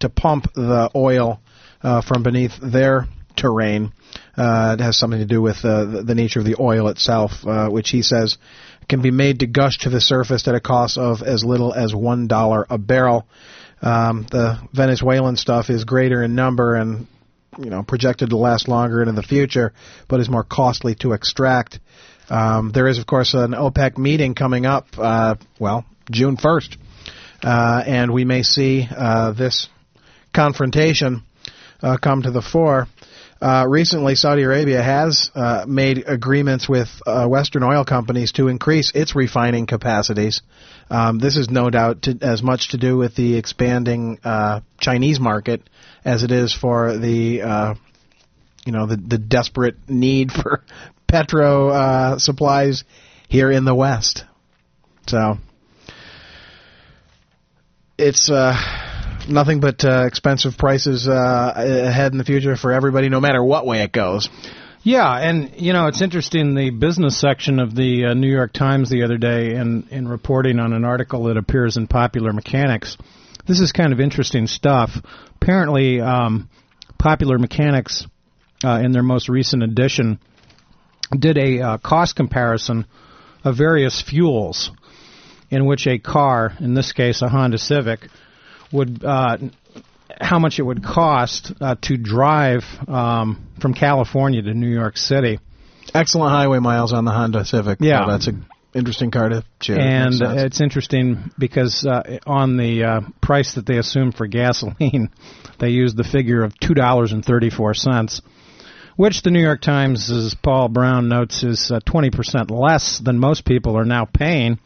to 0.01 0.10
pump 0.10 0.53
the 0.53 0.92
oil 0.96 1.39
uh, 1.82 2.01
from 2.01 2.22
beneath 2.22 2.53
their 2.62 3.08
terrain. 3.36 3.92
Uh, 4.38 4.75
it 4.77 4.84
has 4.84 4.98
something 4.98 5.20
to 5.20 5.25
do 5.25 5.42
with 5.42 5.58
uh, 5.63 6.03
the, 6.03 6.15
nature 6.15 6.39
of 6.39 6.46
the 6.46 6.58
oil 6.60 6.89
itself, 6.89 7.32
uh, 7.46 7.70
which 7.70 7.89
he 7.89 8.01
says 8.01 8.38
can 8.88 9.01
be 9.01 9.12
made 9.12 9.39
to 9.39 9.48
gush 9.48 9.80
to 9.80 9.89
the 9.89 10.01
surface 10.01 10.48
at 10.48 10.56
a 10.56 10.60
cost 10.60 10.98
of 10.98 11.22
as 11.22 11.44
little 11.44 11.74
as 11.74 11.96
one 11.96 12.27
dollar 12.27 12.65
a 12.70 12.77
barrel. 12.77 13.27
Um, 13.84 14.25
the 14.32 14.60
Venezuelan 14.72 15.36
stuff 15.36 15.70
is 15.70 15.84
greater 15.84 16.24
in 16.24 16.36
number 16.36 16.75
and 16.75 17.06
you 17.60 17.70
know 17.70 17.84
projected 17.84 18.30
to 18.30 18.38
last 18.38 18.68
longer 18.68 19.02
into 19.02 19.12
the 19.12 19.24
future, 19.24 19.74
but 20.08 20.20
is 20.20 20.30
more 20.30 20.44
costly 20.44 20.96
to 20.96 21.12
extract. 21.12 21.80
Um, 22.30 22.72
there 22.72 22.88
is, 22.88 22.98
of 22.98 23.06
course, 23.06 23.34
an 23.34 23.52
OPEC 23.52 23.98
meeting 23.98 24.36
coming 24.36 24.66
up. 24.66 24.88
Uh, 24.98 25.36
well, 25.60 25.86
June 26.10 26.38
first, 26.38 26.78
uh, 27.44 27.84
and 27.86 28.13
we 28.13 28.24
may 28.24 28.44
see 28.44 28.88
uh, 28.90 29.34
this 29.34 29.68
confrontation 30.34 31.24
uh, 31.82 31.98
come 31.98 32.22
to 32.22 32.32
the 32.32 32.42
fore. 32.42 32.88
Uh, 33.43 33.65
recently, 33.67 34.15
Saudi 34.15 34.43
Arabia 34.43 34.81
has 34.81 35.29
uh, 35.35 35.65
made 35.67 36.05
agreements 36.07 36.69
with 36.69 36.88
uh, 37.05 37.27
Western 37.27 37.62
oil 37.62 37.83
companies 37.83 38.31
to 38.31 38.47
increase 38.47 38.93
its 38.95 39.17
refining 39.17 39.65
capacities. 39.65 40.41
Um, 40.89 41.19
this 41.19 41.35
is 41.35 41.50
no 41.50 41.69
doubt 41.69 42.03
to, 42.03 42.17
as 42.21 42.41
much 42.41 42.69
to 42.69 42.77
do 42.77 42.95
with 42.95 43.17
the 43.17 43.35
expanding 43.35 44.17
uh, 44.23 44.62
Chinese 44.79 45.19
market 45.19 45.62
as 46.05 46.23
it 46.23 46.31
is 46.31 46.53
for 46.53 46.97
the, 46.97 47.41
uh, 47.41 47.73
you 48.65 48.71
know, 48.71 48.88
the, 48.88 48.95
the 48.95 49.17
desperate 49.17 49.75
need 49.89 50.31
for 50.41 50.63
petro 51.05 51.67
uh, 51.67 52.19
supplies 52.19 52.85
here 53.27 53.51
in 53.51 53.65
the 53.65 53.75
West. 53.75 54.23
So 55.07 55.38
it's 57.97 58.31
uh, 58.31 58.55
nothing 59.27 59.60
but 59.60 59.84
uh, 59.84 60.06
expensive 60.06 60.58
prices 60.58 61.08
uh, 61.08 61.53
ahead 61.56 62.12
in 62.12 62.18
the 62.18 62.24
future 62.24 62.56
for 62.56 62.72
everybody, 62.72 63.10
no 63.10 63.20
matter 63.20 63.44
what 63.44 63.65
way 63.65 63.84
it 63.84 63.92
goes. 63.92 64.30
Yeah, 64.84 65.10
and 65.15 65.53
you 65.56 65.72
know 65.72 65.88
it's 65.88 66.01
interesting. 66.01 66.56
The 66.56 66.70
business 66.70 67.20
section 67.20 67.60
of 67.60 67.74
the 67.74 68.08
uh, 68.08 68.13
New 68.13 68.30
York 68.30 68.51
Times 68.51 68.89
the 68.89 69.03
other 69.03 69.18
day, 69.18 69.56
in 69.56 69.88
in 69.92 70.08
reporting 70.08 70.60
on 70.60 70.74
an 70.74 70.84
article 70.84 71.24
that 71.25 71.38
appears 71.38 71.77
in 71.77 71.88
Popular 71.88 72.34
Mechanics, 72.34 72.98
this 73.48 73.62
is 73.62 73.72
kind 73.72 73.94
of 73.94 74.01
interesting 74.01 74.46
stuff. 74.46 74.92
Apparently, 75.42 76.01
um, 76.01 76.50
Popular 77.00 77.38
Mechanics, 77.38 78.06
uh, 78.63 78.82
in 78.84 78.92
their 78.92 79.03
most 79.03 79.30
recent 79.30 79.63
edition, 79.63 80.20
did 81.18 81.38
a 81.38 81.62
uh, 81.62 81.77
cost 81.77 82.18
comparison 82.18 82.86
of 83.46 83.58
various 83.58 84.01
fuels 84.01 84.72
in 85.50 85.65
which 85.65 85.88
a 85.88 86.00
car, 86.00 86.53
in 86.60 86.74
this 86.74 86.92
case 86.92 87.22
a 87.22 87.30
Honda 87.30 87.58
Civic, 87.58 88.10
would 88.74 89.03
uh, 89.06 89.38
how 90.20 90.39
much 90.39 90.60
it 90.60 90.63
would 90.63 90.84
cost 90.84 91.53
uh, 91.62 91.75
to 91.84 91.98
drive 91.98 92.63
um, 92.88 93.48
from 93.62 93.74
California 93.74 94.42
to 94.42 94.53
New 94.53 94.70
York 94.70 94.98
City. 94.98 95.39
Excellent 95.93 96.32
highway 96.32 96.60
miles 96.60 96.93
on 96.93 97.06
the 97.06 97.12
Honda 97.12 97.45
Civic. 97.45 97.80
Yeah. 97.82 98.06
So 98.06 98.12
that's 98.12 98.28
an 98.28 98.45
interesting 98.74 99.12
car 99.12 99.30
to 99.30 99.43
choose. 99.60 99.78
and 99.80 100.13
it's 100.39 100.62
interesting 100.62 101.32
because 101.38 101.86
uh, 101.86 102.19
on 102.26 102.58
the 102.58 102.84
uh, 102.84 103.02
price 103.21 103.56
that 103.56 103.65
they 103.65 103.78
assume 103.78 104.12
for 104.12 104.28
gasoline, 104.28 105.10
they 105.60 105.69
use 105.69 105.93
the 105.93 106.04
figure 106.04 106.43
of 106.43 106.58
two 106.60 106.74
dollars 106.74 107.12
and 107.12 107.24
thirty-four 107.24 107.74
cents, 107.74 108.21
which 108.95 109.21
the 109.21 109.32
New 109.32 109.41
York 109.41 109.62
Times, 109.62 110.10
as 110.10 110.36
Paul 110.41 110.69
Brown 110.69 111.10
notes, 111.10 111.43
is 111.43 111.71
uh, 111.71 111.80
twenty 111.86 112.10
percent 112.10 112.50
less 112.50 113.00
than 113.04 113.19
most 113.19 113.45
people 113.45 113.78
are 113.78 113.86
now 113.86 114.06
paying. 114.06 114.60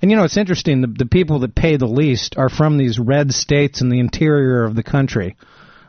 And 0.00 0.10
you 0.10 0.16
know, 0.16 0.24
it's 0.24 0.36
interesting. 0.36 0.80
The, 0.80 0.86
the 0.86 1.06
people 1.06 1.40
that 1.40 1.54
pay 1.54 1.76
the 1.76 1.86
least 1.86 2.36
are 2.36 2.48
from 2.48 2.78
these 2.78 2.98
red 2.98 3.32
states 3.32 3.80
in 3.80 3.88
the 3.88 3.98
interior 3.98 4.64
of 4.64 4.74
the 4.76 4.82
country. 4.82 5.36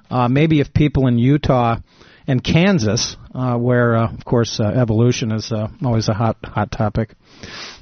Uh, 0.10 0.28
maybe 0.28 0.60
if 0.60 0.74
people 0.74 1.08
in 1.08 1.20
Utah 1.20 1.78
and 2.28 2.44
Kansas, 2.44 3.16
uh, 3.34 3.56
where 3.58 3.96
uh, 3.96 4.12
of 4.12 4.26
course 4.26 4.60
uh, 4.60 4.64
evolution 4.64 5.32
is 5.32 5.52
uh, 5.52 5.68
always 5.84 6.10
a 6.10 6.14
hot 6.14 6.38
hot 6.44 6.72
topic, 6.72 7.14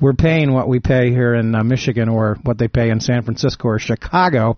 we're 0.02 0.14
paying 0.14 0.54
what 0.54 0.68
we 0.68 0.80
pay 0.80 1.10
here 1.12 1.34
in 1.34 1.56
uh, 1.56 1.64
Michigan 1.64 2.10
or 2.10 2.38
what 2.44 2.58
they 2.58 2.68
pay 2.68 2.90
in 2.90 3.00
San 3.00 3.24
Francisco 3.24 3.70
or 3.70 3.80
Chicago. 3.80 4.58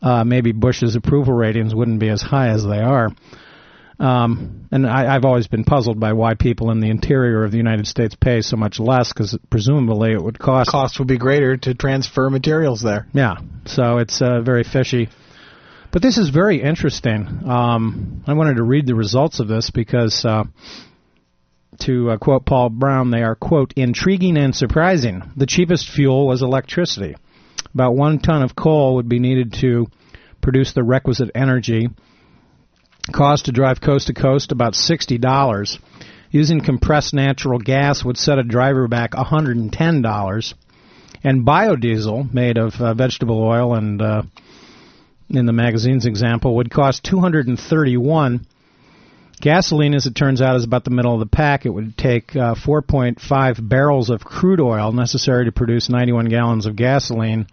Uh, 0.00 0.24
maybe 0.24 0.52
Bush's 0.52 0.96
approval 0.96 1.34
ratings 1.34 1.74
wouldn't 1.74 2.00
be 2.00 2.08
as 2.08 2.22
high 2.22 2.48
as 2.48 2.64
they 2.64 2.80
are. 2.80 3.10
Um, 4.02 4.66
and 4.72 4.84
I, 4.84 5.14
I've 5.14 5.24
always 5.24 5.46
been 5.46 5.62
puzzled 5.62 6.00
by 6.00 6.12
why 6.12 6.34
people 6.34 6.72
in 6.72 6.80
the 6.80 6.90
interior 6.90 7.44
of 7.44 7.52
the 7.52 7.56
United 7.56 7.86
States 7.86 8.16
pay 8.16 8.40
so 8.40 8.56
much 8.56 8.80
less, 8.80 9.12
because 9.12 9.38
presumably 9.48 10.12
it 10.12 10.20
would 10.20 10.40
cost 10.40 10.70
cost 10.70 10.98
would 10.98 11.06
be 11.06 11.18
greater 11.18 11.56
to 11.58 11.74
transfer 11.74 12.28
materials 12.28 12.82
there. 12.82 13.06
yeah, 13.12 13.36
so 13.64 13.98
it's 13.98 14.20
uh, 14.20 14.40
very 14.40 14.64
fishy. 14.64 15.08
But 15.92 16.02
this 16.02 16.18
is 16.18 16.30
very 16.30 16.60
interesting. 16.60 17.48
Um, 17.48 18.24
I 18.26 18.32
wanted 18.32 18.56
to 18.56 18.64
read 18.64 18.86
the 18.88 18.96
results 18.96 19.38
of 19.38 19.46
this 19.46 19.70
because, 19.70 20.24
uh, 20.24 20.44
to 21.82 22.10
uh, 22.10 22.16
quote 22.16 22.44
Paul 22.44 22.70
Brown, 22.70 23.12
they 23.12 23.22
are, 23.22 23.36
quote, 23.36 23.72
intriguing 23.76 24.36
and 24.36 24.52
surprising. 24.52 25.22
The 25.36 25.46
cheapest 25.46 25.88
fuel 25.88 26.26
was 26.26 26.42
electricity. 26.42 27.14
About 27.72 27.94
one 27.94 28.18
ton 28.18 28.42
of 28.42 28.56
coal 28.56 28.96
would 28.96 29.08
be 29.08 29.20
needed 29.20 29.52
to 29.60 29.86
produce 30.40 30.72
the 30.72 30.82
requisite 30.82 31.30
energy. 31.36 31.88
Cost 33.10 33.46
to 33.46 33.52
drive 33.52 33.80
coast 33.80 34.06
to 34.06 34.14
coast 34.14 34.52
about 34.52 34.74
$60. 34.74 35.78
Using 36.30 36.60
compressed 36.60 37.12
natural 37.12 37.58
gas 37.58 38.04
would 38.04 38.16
set 38.16 38.38
a 38.38 38.44
driver 38.44 38.86
back 38.86 39.10
$110 39.10 40.54
and 41.24 41.46
biodiesel 41.46 42.32
made 42.32 42.58
of 42.58 42.74
uh, 42.80 42.94
vegetable 42.94 43.42
oil 43.42 43.74
and 43.74 44.00
uh, 44.00 44.22
in 45.28 45.46
the 45.46 45.52
magazine's 45.52 46.06
example 46.06 46.56
would 46.56 46.70
cost 46.70 47.04
231 47.04 48.46
gasoline 49.40 49.94
as 49.94 50.06
it 50.06 50.14
turns 50.14 50.40
out 50.40 50.56
is 50.56 50.64
about 50.64 50.84
the 50.84 50.90
middle 50.90 51.14
of 51.14 51.20
the 51.20 51.26
pack. 51.26 51.66
It 51.66 51.70
would 51.70 51.98
take 51.98 52.36
uh, 52.36 52.54
4.5 52.54 53.68
barrels 53.68 54.10
of 54.10 54.24
crude 54.24 54.60
oil 54.60 54.92
necessary 54.92 55.46
to 55.46 55.52
produce 55.52 55.90
91 55.90 56.26
gallons 56.26 56.66
of 56.66 56.76
gasoline 56.76 57.46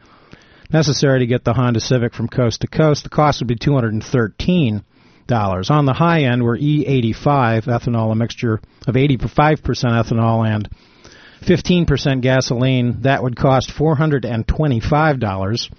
necessary 0.72 1.20
to 1.20 1.26
get 1.26 1.44
the 1.44 1.54
Honda 1.54 1.80
Civic 1.80 2.14
from 2.14 2.28
coast 2.28 2.62
to 2.62 2.68
coast. 2.68 3.04
The 3.04 3.10
cost 3.10 3.42
would 3.42 3.48
be 3.48 3.56
213 3.56 4.74
dollars 4.74 4.84
on 5.32 5.86
the 5.86 5.94
high 5.94 6.24
end 6.24 6.44
were 6.44 6.58
E85 6.58 7.65
ethanol 7.65 8.12
a 8.12 8.15
mixture 8.15 8.60
of 8.88 8.96
85% 8.96 9.63
ethanol 9.63 10.48
and 10.48 10.68
15% 11.42 12.22
gasoline, 12.22 13.02
that 13.02 13.24
would 13.24 13.36
cost 13.36 13.72
$425. 13.72 15.72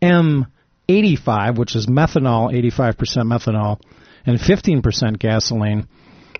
M85, 0.00 1.58
which 1.58 1.74
is 1.74 1.86
methanol, 1.86 2.52
85% 2.52 2.94
methanol, 3.24 3.80
and 4.26 4.38
15% 4.38 5.18
gasoline, 5.18 5.88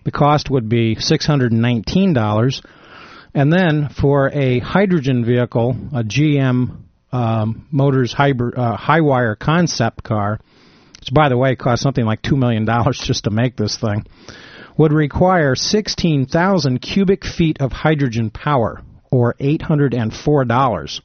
the 0.04 0.10
cost 0.10 0.50
would 0.50 0.68
be 0.68 0.96
$619. 0.96 2.66
And 3.34 3.52
then 3.52 3.88
for 3.88 4.30
a 4.32 4.58
hydrogen 4.58 5.24
vehicle, 5.24 5.76
a 5.92 6.02
GM 6.02 6.82
um, 7.10 7.66
Motors 7.70 8.12
hybrid, 8.12 8.58
uh, 8.58 8.76
Hy-wire 8.76 9.34
concept 9.34 10.02
car, 10.02 10.40
which 11.08 11.14
by 11.14 11.28
the 11.30 11.36
way 11.38 11.56
cost 11.56 11.82
something 11.82 12.04
like 12.04 12.20
$2 12.20 12.36
million 12.36 12.66
just 12.92 13.24
to 13.24 13.30
make 13.30 13.56
this 13.56 13.78
thing, 13.78 14.04
would 14.76 14.92
require 14.92 15.54
16,000 15.54 16.78
cubic 16.80 17.24
feet 17.24 17.60
of 17.60 17.72
hydrogen 17.72 18.30
power, 18.30 18.82
or 19.10 19.34
$804. 19.40 21.00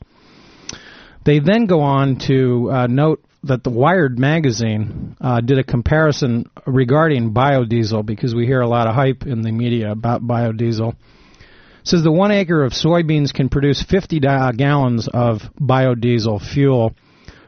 They 1.26 1.40
then 1.40 1.68
go 1.68 1.80
on 1.80 2.18
to 2.28 2.70
uh, 2.70 2.88
note 2.88 3.24
that 3.44 3.64
the 3.64 3.70
Wired 3.70 4.20
magazine 4.20 5.16
uh, 5.22 5.40
did 5.40 5.58
a 5.58 5.64
comparison 5.64 6.50
regarding 6.68 7.34
biodiesel 7.34 8.06
because 8.06 8.36
we 8.36 8.46
hear 8.46 8.62
a 8.62 8.68
lot 8.68 8.88
of 8.88 8.96
hype 8.96 9.26
in 9.26 9.42
the 9.42 9.52
media 9.52 9.92
about 9.92 10.22
biodiesel. 10.22 10.92
It 10.92 10.98
says 11.86 12.04
the 12.04 12.12
one 12.12 12.32
acre 12.32 12.64
of 12.64 12.74
soybeans 12.74 13.34
can 13.34 13.48
produce 13.48 13.82
50 13.82 14.20
gallons 14.20 15.08
of 15.08 15.42
biodiesel 15.60 16.42
fuel. 16.42 16.94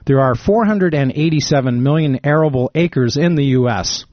There 0.05 0.21
are 0.21 0.35
487 0.35 1.81
million 1.81 2.19
arable 2.23 2.69
acres 2.75 3.17
in 3.17 3.33
the 3.33 3.45
U.S. 3.57 4.05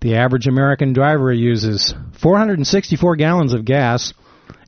The 0.00 0.16
average 0.16 0.46
American 0.46 0.92
driver 0.92 1.32
uses 1.32 1.94
464 2.20 3.16
gallons 3.16 3.54
of 3.54 3.64
gas, 3.64 4.12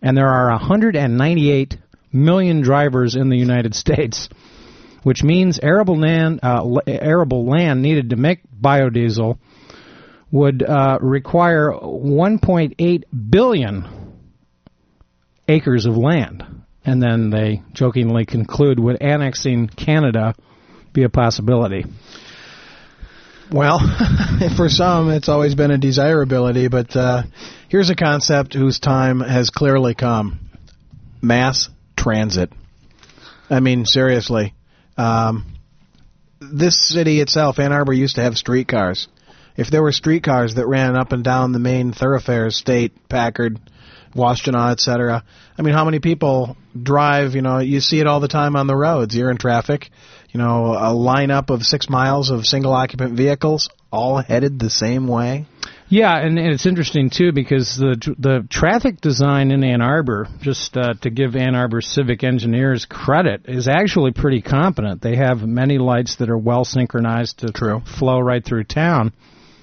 and 0.01 0.17
there 0.17 0.29
are 0.29 0.51
198 0.51 1.77
million 2.11 2.63
drivers 2.63 3.17
in 3.17 3.29
the 3.29 3.37
United 3.37 3.75
States, 3.75 4.31
which 5.03 5.23
means 5.23 5.61
arable 5.63 5.99
land, 5.99 6.41
uh, 6.43 6.65
arable 6.87 7.47
land 7.47 7.83
needed 7.83 8.11
to 8.11 8.17
make 8.17 8.41
biodiesel 8.59 9.39
would 10.31 10.63
uh, 10.63 10.97
require 11.03 11.71
1.8 11.71 13.05
billion 13.31 14.23
acres 15.49 15.85
of 15.85 15.99
land. 15.99 16.45
And 16.85 17.03
then 17.03 17.29
they 17.29 17.63
jokingly 17.75 18.25
conclude, 18.25 18.81
with 18.81 18.97
annexing 19.03 19.69
Canada 19.69 20.35
be 20.93 21.05
a 21.05 21.09
possibility? 21.09 21.85
Well, 23.51 23.81
for 24.57 24.69
some, 24.69 25.11
it's 25.11 25.29
always 25.29 25.55
been 25.55 25.71
a 25.71 25.79
desirability, 25.79 26.69
but 26.69 26.97
uh, 26.97 27.23
here's 27.69 27.91
a 27.91 27.95
concept 27.97 28.55
whose 28.55 28.79
time 28.79 29.21
has 29.21 29.51
clearly 29.51 29.95
come 29.95 30.41
mass 31.21 31.69
transit. 31.97 32.51
I 33.51 33.61
mean, 33.61 33.85
seriously. 33.85 34.55
Um, 34.97 35.47
this 36.41 36.89
city 36.89 37.21
itself, 37.21 37.59
Ann 37.59 37.73
Arbor, 37.73 37.93
used 37.93 38.17
to 38.17 38.23
have 38.23 38.37
streetcars. 38.37 39.09
If 39.57 39.71
there 39.71 39.83
were 39.83 39.93
streetcars 39.93 40.55
that 40.55 40.67
ran 40.67 40.97
up 40.97 41.13
and 41.13 41.23
down 41.23 41.53
the 41.53 41.59
main 41.59 41.93
thoroughfares, 41.93 42.57
State, 42.57 42.93
Packard, 43.09 43.59
Washtenaw, 44.15 44.73
etc. 44.73 45.25
I 45.59 45.63
mean, 45.63 45.75
how 45.75 45.85
many 45.85 46.01
people 46.01 46.57
drive? 46.81 47.35
You 47.35 47.43
know, 47.43 47.59
you 47.59 47.81
see 47.81 48.01
it 48.01 48.07
all 48.07 48.21
the 48.21 48.29
time 48.29 48.57
on 48.57 48.67
the 48.67 48.77
roads. 48.77 49.15
You're 49.15 49.31
in 49.31 49.39
traffic. 49.39 49.91
You 50.33 50.39
know, 50.39 50.73
a 50.73 50.95
lineup 50.95 51.51
of 51.51 51.63
six 51.63 51.91
miles 51.91 52.31
of 52.31 52.47
single 52.47 52.73
occupant 52.73 53.17
vehicles, 53.17 53.69
all 53.93 54.17
headed 54.17 54.59
the 54.59 54.71
same 54.71 55.07
way. 55.07 55.47
Yeah, 55.91 56.17
and, 56.17 56.39
and 56.39 56.49
it's 56.49 56.65
interesting 56.65 57.11
too 57.11 57.33
because 57.33 57.77
the 57.77 58.15
the 58.19 58.47
traffic 58.49 59.03
design 59.03 59.51
in 59.51 59.63
Ann 59.63 59.83
Arbor, 59.83 60.27
just 60.41 60.75
uh, 60.75 60.95
to 61.03 61.11
give 61.11 61.37
Ann 61.37 61.55
Arbor 61.55 61.83
civic 61.83 62.25
engineers 62.25 62.87
credit, 62.87 63.43
is 63.47 63.69
actually 63.69 64.13
pretty 64.13 64.41
competent. 64.41 65.03
They 65.03 65.17
have 65.17 65.43
many 65.43 65.77
lights 65.77 66.17
that 66.17 66.31
are 66.31 66.39
well 66.39 66.65
synchronized 66.65 67.41
to 67.41 67.49
True. 67.49 67.83
flow 67.99 68.19
right 68.21 68.43
through 68.43 68.65
town. 68.65 69.13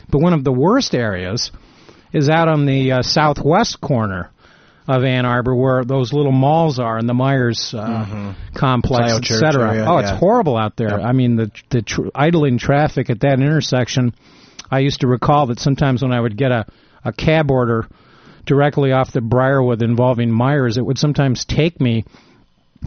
But 0.08 0.22
one 0.22 0.34
of 0.34 0.44
the 0.44 0.52
worst 0.52 0.94
areas 0.94 1.52
is 2.14 2.30
out 2.30 2.48
on 2.48 2.68
the 2.68 2.92
uh, 2.92 3.02
southwest 3.02 3.82
corner 3.82 4.30
of 4.90 5.04
Ann 5.04 5.24
Arbor, 5.24 5.54
where 5.54 5.86
those 5.86 6.12
little 6.12 6.32
malls 6.32 6.80
are, 6.80 6.98
and 6.98 7.08
the 7.08 7.14
Meijer's 7.14 7.76
uh, 7.76 8.34
complex, 8.56 9.12
Clio 9.12 9.20
Church 9.20 9.44
etc. 9.44 9.86
Oh, 9.88 10.00
yeah. 10.00 10.10
it's 10.10 10.20
horrible 10.20 10.58
out 10.58 10.78
there. 10.78 11.00
I 11.00 11.12
mean, 11.12 11.36
the 11.36 11.52
the 11.70 11.84
tr- 11.84 12.08
idling 12.16 12.58
traffic 12.58 13.12
at 13.12 13.20
that 13.20 13.40
intersection. 13.40 14.16
I 14.72 14.80
used 14.80 15.02
to 15.02 15.08
recall 15.08 15.48
that 15.48 15.60
sometimes 15.60 16.02
when 16.02 16.12
I 16.12 16.20
would 16.20 16.36
get 16.36 16.52
a 16.52 16.66
a 17.06 17.14
cab 17.14 17.52
order 17.52 17.88
directly 18.48 18.92
off 18.92 19.14
the 19.14 19.22
Briarwood 19.22 19.84
involving 19.84 20.30
Meijer's, 20.30 20.78
it 20.78 20.86
would 20.86 20.98
sometimes 20.98 21.46
take 21.46 21.80
me 21.80 22.04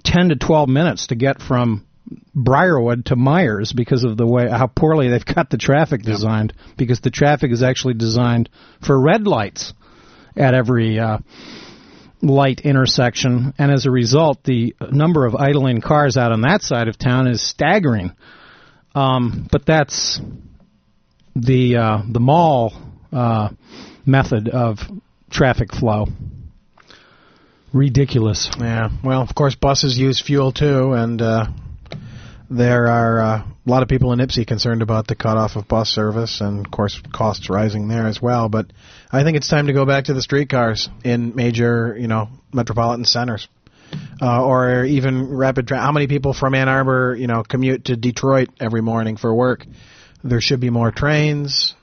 ten 0.02 0.30
to 0.30 0.34
twelve 0.34 0.68
minutes 0.68 1.06
to 1.06 1.14
get 1.14 1.40
from 1.40 1.86
Briarwood 2.34 3.06
to 3.06 3.16
Meijer's 3.16 3.72
because 3.72 4.02
of 4.02 4.16
the 4.16 4.26
way 4.26 4.48
how 4.50 4.66
poorly 4.66 5.08
they've 5.08 5.24
got 5.24 5.50
the 5.50 5.56
traffic 5.56 6.02
designed. 6.02 6.52
Because 6.76 6.98
the 6.98 7.10
traffic 7.10 7.52
is 7.52 7.62
actually 7.62 7.94
designed 7.94 8.48
for 8.84 9.00
red 9.00 9.24
lights 9.28 9.72
at 10.36 10.54
every 10.54 10.98
uh, 10.98 11.18
light 12.22 12.60
intersection, 12.60 13.52
and 13.58 13.70
as 13.72 13.84
a 13.84 13.90
result, 13.90 14.44
the 14.44 14.74
number 14.90 15.26
of 15.26 15.34
idling 15.34 15.80
cars 15.80 16.16
out 16.16 16.32
on 16.32 16.42
that 16.42 16.62
side 16.62 16.88
of 16.88 16.96
town 16.96 17.26
is 17.26 17.42
staggering. 17.42 18.12
Um, 18.94 19.48
but 19.50 19.66
that's 19.66 20.20
the 21.34 21.76
uh, 21.76 22.02
the 22.10 22.20
mall 22.20 22.72
uh, 23.12 23.50
method 24.06 24.48
of 24.48 24.78
traffic 25.30 25.74
flow. 25.74 26.06
Ridiculous. 27.72 28.50
Yeah. 28.58 28.90
Well, 29.02 29.22
of 29.22 29.34
course, 29.34 29.54
buses 29.54 29.98
use 29.98 30.20
fuel 30.20 30.52
too, 30.52 30.92
and 30.92 31.20
uh, 31.20 31.46
there 32.56 32.86
are 32.88 33.20
uh, 33.20 33.38
a 33.38 33.70
lot 33.70 33.82
of 33.82 33.88
people 33.88 34.12
in 34.12 34.18
Ypsi 34.18 34.46
concerned 34.46 34.82
about 34.82 35.06
the 35.06 35.14
cutoff 35.14 35.56
of 35.56 35.68
bus 35.68 35.88
service, 35.88 36.40
and 36.40 36.66
of 36.66 36.70
course, 36.70 37.00
costs 37.12 37.48
rising 37.48 37.88
there 37.88 38.06
as 38.06 38.20
well. 38.20 38.48
But 38.48 38.66
I 39.10 39.22
think 39.24 39.36
it's 39.36 39.48
time 39.48 39.68
to 39.68 39.72
go 39.72 39.86
back 39.86 40.04
to 40.04 40.14
the 40.14 40.22
streetcars 40.22 40.88
in 41.04 41.34
major, 41.34 41.96
you 41.98 42.08
know, 42.08 42.28
metropolitan 42.52 43.04
centers. 43.04 43.48
Uh, 44.22 44.42
or 44.42 44.84
even 44.84 45.36
rapid 45.36 45.68
how 45.68 45.92
many 45.92 46.06
people 46.06 46.32
from 46.32 46.54
Ann 46.54 46.68
Arbor, 46.68 47.14
you 47.14 47.26
know, 47.26 47.42
commute 47.42 47.86
to 47.86 47.96
Detroit 47.96 48.48
every 48.58 48.80
morning 48.80 49.18
for 49.18 49.34
work? 49.34 49.66
There 50.24 50.40
should 50.40 50.60
be 50.60 50.70
more 50.70 50.90
trains, 50.90 51.74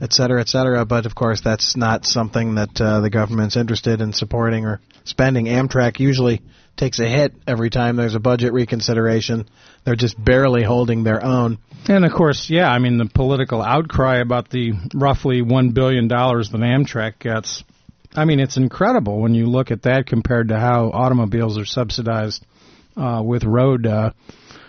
et 0.00 0.12
cetera, 0.12 0.40
et 0.40 0.48
cetera. 0.48 0.84
But 0.84 1.06
of 1.06 1.14
course, 1.14 1.40
that's 1.40 1.76
not 1.76 2.04
something 2.06 2.56
that 2.56 2.80
uh, 2.80 3.00
the 3.00 3.10
government's 3.10 3.56
interested 3.56 4.00
in 4.00 4.12
supporting 4.12 4.64
or 4.64 4.80
spending. 5.04 5.46
Amtrak 5.46 6.00
usually 6.00 6.42
takes 6.78 6.98
a 7.00 7.06
hit 7.06 7.34
every 7.46 7.68
time 7.70 7.96
there's 7.96 8.14
a 8.14 8.20
budget 8.20 8.52
reconsideration. 8.52 9.46
They're 9.84 9.96
just 9.96 10.22
barely 10.22 10.62
holding 10.62 11.04
their 11.04 11.22
own. 11.22 11.58
And 11.88 12.04
of 12.04 12.12
course, 12.12 12.48
yeah, 12.48 12.68
I 12.70 12.78
mean 12.78 12.96
the 12.98 13.06
political 13.12 13.60
outcry 13.60 14.18
about 14.20 14.48
the 14.50 14.72
roughly 14.94 15.42
one 15.42 15.70
billion 15.72 16.08
dollars 16.08 16.50
that 16.50 16.58
Amtrak 16.58 17.18
gets. 17.18 17.64
I 18.14 18.24
mean, 18.24 18.40
it's 18.40 18.56
incredible 18.56 19.20
when 19.20 19.34
you 19.34 19.46
look 19.46 19.70
at 19.70 19.82
that 19.82 20.06
compared 20.06 20.48
to 20.48 20.58
how 20.58 20.90
automobiles 20.90 21.58
are 21.58 21.66
subsidized 21.66 22.44
uh, 22.96 23.22
with 23.24 23.44
road 23.44 23.86
uh, 23.86 24.10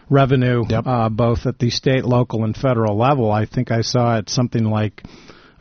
revenue, 0.10 0.64
Yep. 0.68 0.84
uh, 0.86 1.10
both 1.10 1.46
at 1.46 1.58
the 1.60 1.70
state, 1.70 2.04
local, 2.04 2.44
and 2.44 2.56
federal 2.56 2.98
level. 2.98 3.32
I 3.32 3.46
think 3.46 3.72
I 3.72 3.82
saw 3.82 4.18
it 4.18 4.30
something 4.30 4.64
like 4.66 5.04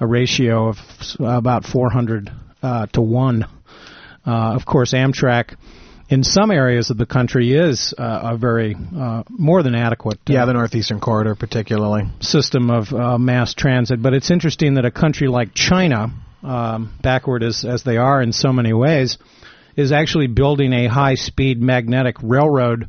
a 0.01 0.07
ratio 0.07 0.69
of 0.69 0.77
about 1.21 1.65
400 1.65 2.31
uh, 2.63 2.87
to 2.93 3.01
one. 3.01 3.45
Uh, 4.27 4.55
of 4.55 4.67
course, 4.67 4.93
Amtrak. 4.93 5.57
In 6.11 6.25
some 6.25 6.51
areas 6.51 6.89
of 6.89 6.97
the 6.97 7.05
country, 7.05 7.53
is 7.53 7.93
uh, 7.99 8.31
a 8.33 8.37
very 8.39 8.75
uh, 8.75 9.25
more 9.29 9.63
than 9.63 9.75
adequate. 9.75 10.19
uh, 10.29 10.33
Yeah, 10.33 10.47
the 10.47 10.55
Northeastern 10.55 11.01
Corridor 11.01 11.35
particularly. 11.35 12.05
system 12.21 12.71
of 12.71 12.93
uh, 12.95 13.19
mass 13.19 13.53
transit. 13.53 14.01
But 14.03 14.15
it's 14.15 14.31
interesting 14.31 14.75
that 14.75 14.87
a 14.87 14.91
country 14.91 15.29
like 15.29 15.53
China, 15.53 16.09
um, 16.43 16.99
backward 17.03 17.43
as, 17.43 17.65
as 17.65 17.83
they 17.83 17.99
are 17.99 18.23
in 18.23 18.33
so 18.33 18.55
many 18.55 18.73
ways, 18.73 19.19
is 19.77 19.93
actually 19.93 20.29
building 20.29 20.73
a 20.73 20.87
high 20.87 21.15
speed 21.15 21.61
magnetic 21.61 22.17
railroad 22.23 22.89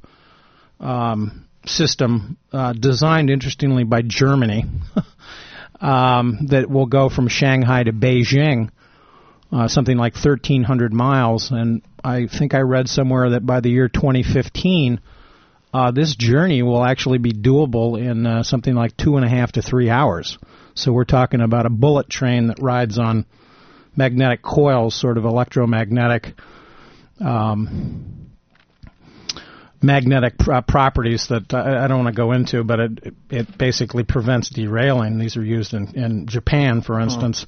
um, 0.79 1.45
system 1.65 2.37
uh, 2.53 2.71
designed, 2.71 3.29
interestingly, 3.29 3.83
by 3.83 4.01
Germany 4.01 4.63
um, 5.81 6.47
that 6.49 6.69
will 6.69 6.85
go 6.85 7.09
from 7.09 7.27
Shanghai 7.27 7.83
to 7.83 7.91
Beijing. 7.91 8.69
Uh, 9.51 9.67
something 9.67 9.97
like 9.97 10.13
1,300 10.13 10.93
miles, 10.93 11.49
and 11.49 11.81
I 12.03 12.27
think 12.27 12.53
I 12.53 12.59
read 12.59 12.87
somewhere 12.87 13.31
that 13.31 13.45
by 13.45 13.61
the 13.61 13.69
year 13.69 13.89
2015, 13.89 15.01
uh, 15.73 15.91
this 15.91 16.15
journey 16.15 16.61
will 16.61 16.83
actually 16.83 17.17
be 17.17 17.31
doable 17.31 17.99
in 17.99 18.27
uh, 18.27 18.43
something 18.43 18.75
like 18.75 18.95
two 18.95 19.17
and 19.17 19.25
a 19.25 19.29
half 19.29 19.53
to 19.53 19.63
three 19.63 19.89
hours. 19.89 20.37
So 20.75 20.91
we're 20.91 21.03
talking 21.03 21.41
about 21.41 21.65
a 21.65 21.69
bullet 21.71 22.09
train 22.09 22.47
that 22.47 22.61
rides 22.61 22.99
on 22.99 23.25
magnetic 23.95 24.43
coils, 24.43 24.93
sort 24.93 25.17
of 25.17 25.25
electromagnetic 25.25 26.35
um, 27.19 28.29
magnetic 29.81 30.37
pro- 30.37 30.61
properties 30.61 31.27
that 31.29 31.53
I, 31.53 31.85
I 31.85 31.87
don't 31.87 32.03
want 32.03 32.15
to 32.15 32.19
go 32.19 32.31
into, 32.31 32.63
but 32.63 32.79
it 32.79 33.15
it 33.29 33.57
basically 33.57 34.03
prevents 34.03 34.49
derailing. 34.49 35.19
These 35.19 35.37
are 35.37 35.43
used 35.43 35.73
in, 35.73 35.95
in 35.95 36.27
Japan, 36.27 36.81
for 36.81 36.99
instance. 36.99 37.45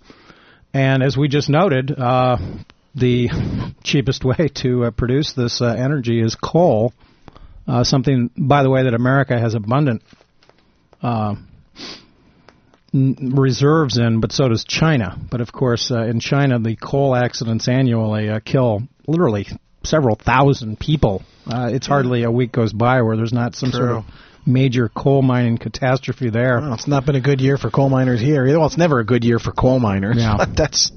And 0.73 1.03
as 1.03 1.17
we 1.17 1.27
just 1.27 1.49
noted, 1.49 1.91
uh, 1.97 2.37
the 2.95 3.29
cheapest 3.83 4.23
way 4.23 4.49
to 4.55 4.85
uh, 4.85 4.91
produce 4.91 5.33
this 5.33 5.61
uh, 5.61 5.67
energy 5.67 6.21
is 6.21 6.35
coal. 6.35 6.93
Uh, 7.67 7.83
something, 7.83 8.29
by 8.37 8.63
the 8.63 8.69
way, 8.69 8.83
that 8.83 8.93
America 8.93 9.37
has 9.37 9.53
abundant 9.53 10.01
uh, 11.01 11.35
n- 12.93 13.33
reserves 13.35 13.97
in, 13.97 14.19
but 14.19 14.31
so 14.31 14.47
does 14.47 14.63
China. 14.63 15.17
But 15.29 15.41
of 15.41 15.51
course, 15.51 15.91
uh, 15.91 16.03
in 16.03 16.19
China, 16.19 16.59
the 16.59 16.75
coal 16.75 17.15
accidents 17.15 17.67
annually 17.67 18.29
kill 18.45 18.83
literally 19.07 19.47
several 19.83 20.15
thousand 20.15 20.79
people. 20.79 21.23
It's 21.47 21.87
hardly 21.87 22.23
a 22.23 22.31
week 22.31 22.51
goes 22.51 22.71
by 22.71 23.01
where 23.01 23.17
there's 23.17 23.33
not 23.33 23.55
some 23.55 23.71
sort 23.71 23.89
of 23.89 24.05
major 24.45 24.89
coal 24.89 25.21
mining 25.21 25.57
catastrophe 25.57 26.29
there. 26.29 26.59
Well, 26.59 26.73
it's 26.73 26.87
not 26.87 27.05
been 27.05 27.15
a 27.15 27.21
good 27.21 27.41
year 27.41 27.57
for 27.57 27.69
coal 27.69 27.89
miners 27.89 28.19
here. 28.19 28.45
Well, 28.45 28.65
it's 28.65 28.77
never 28.77 28.99
a 28.99 29.05
good 29.05 29.23
year 29.23 29.39
for 29.39 29.51
coal 29.51 29.79
miners. 29.79 30.17
Yeah. 30.17 30.35
But 30.37 30.55
that's 30.55 30.91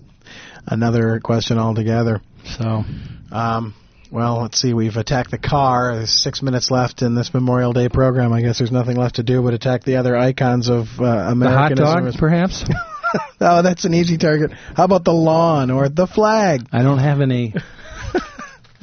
another 0.66 1.20
question 1.20 1.58
altogether. 1.58 2.22
So, 2.44 2.84
Um, 3.32 3.74
well, 4.10 4.42
let's 4.42 4.60
see. 4.60 4.74
We've 4.74 4.96
attacked 4.96 5.32
the 5.32 5.38
car. 5.38 5.96
There's 5.96 6.22
six 6.22 6.40
minutes 6.40 6.70
left 6.70 7.02
in 7.02 7.14
this 7.16 7.34
Memorial 7.34 7.72
Day 7.72 7.88
program. 7.88 8.32
I 8.32 8.42
guess 8.42 8.58
there's 8.58 8.70
nothing 8.70 8.96
left 8.96 9.16
to 9.16 9.24
do 9.24 9.42
but 9.42 9.54
attack 9.54 9.82
the 9.82 9.96
other 9.96 10.16
icons 10.16 10.68
of 10.68 10.86
uh, 11.00 11.34
the 11.34 11.50
hot 11.50 11.74
dog, 11.74 12.12
perhaps? 12.16 12.64
oh, 13.40 13.62
that's 13.62 13.84
an 13.84 13.92
easy 13.94 14.16
target. 14.16 14.52
How 14.76 14.84
about 14.84 15.04
the 15.04 15.12
lawn 15.12 15.70
or 15.70 15.88
the 15.88 16.06
flag? 16.06 16.66
I 16.72 16.82
don't 16.82 16.98
have 16.98 17.20
any. 17.20 17.54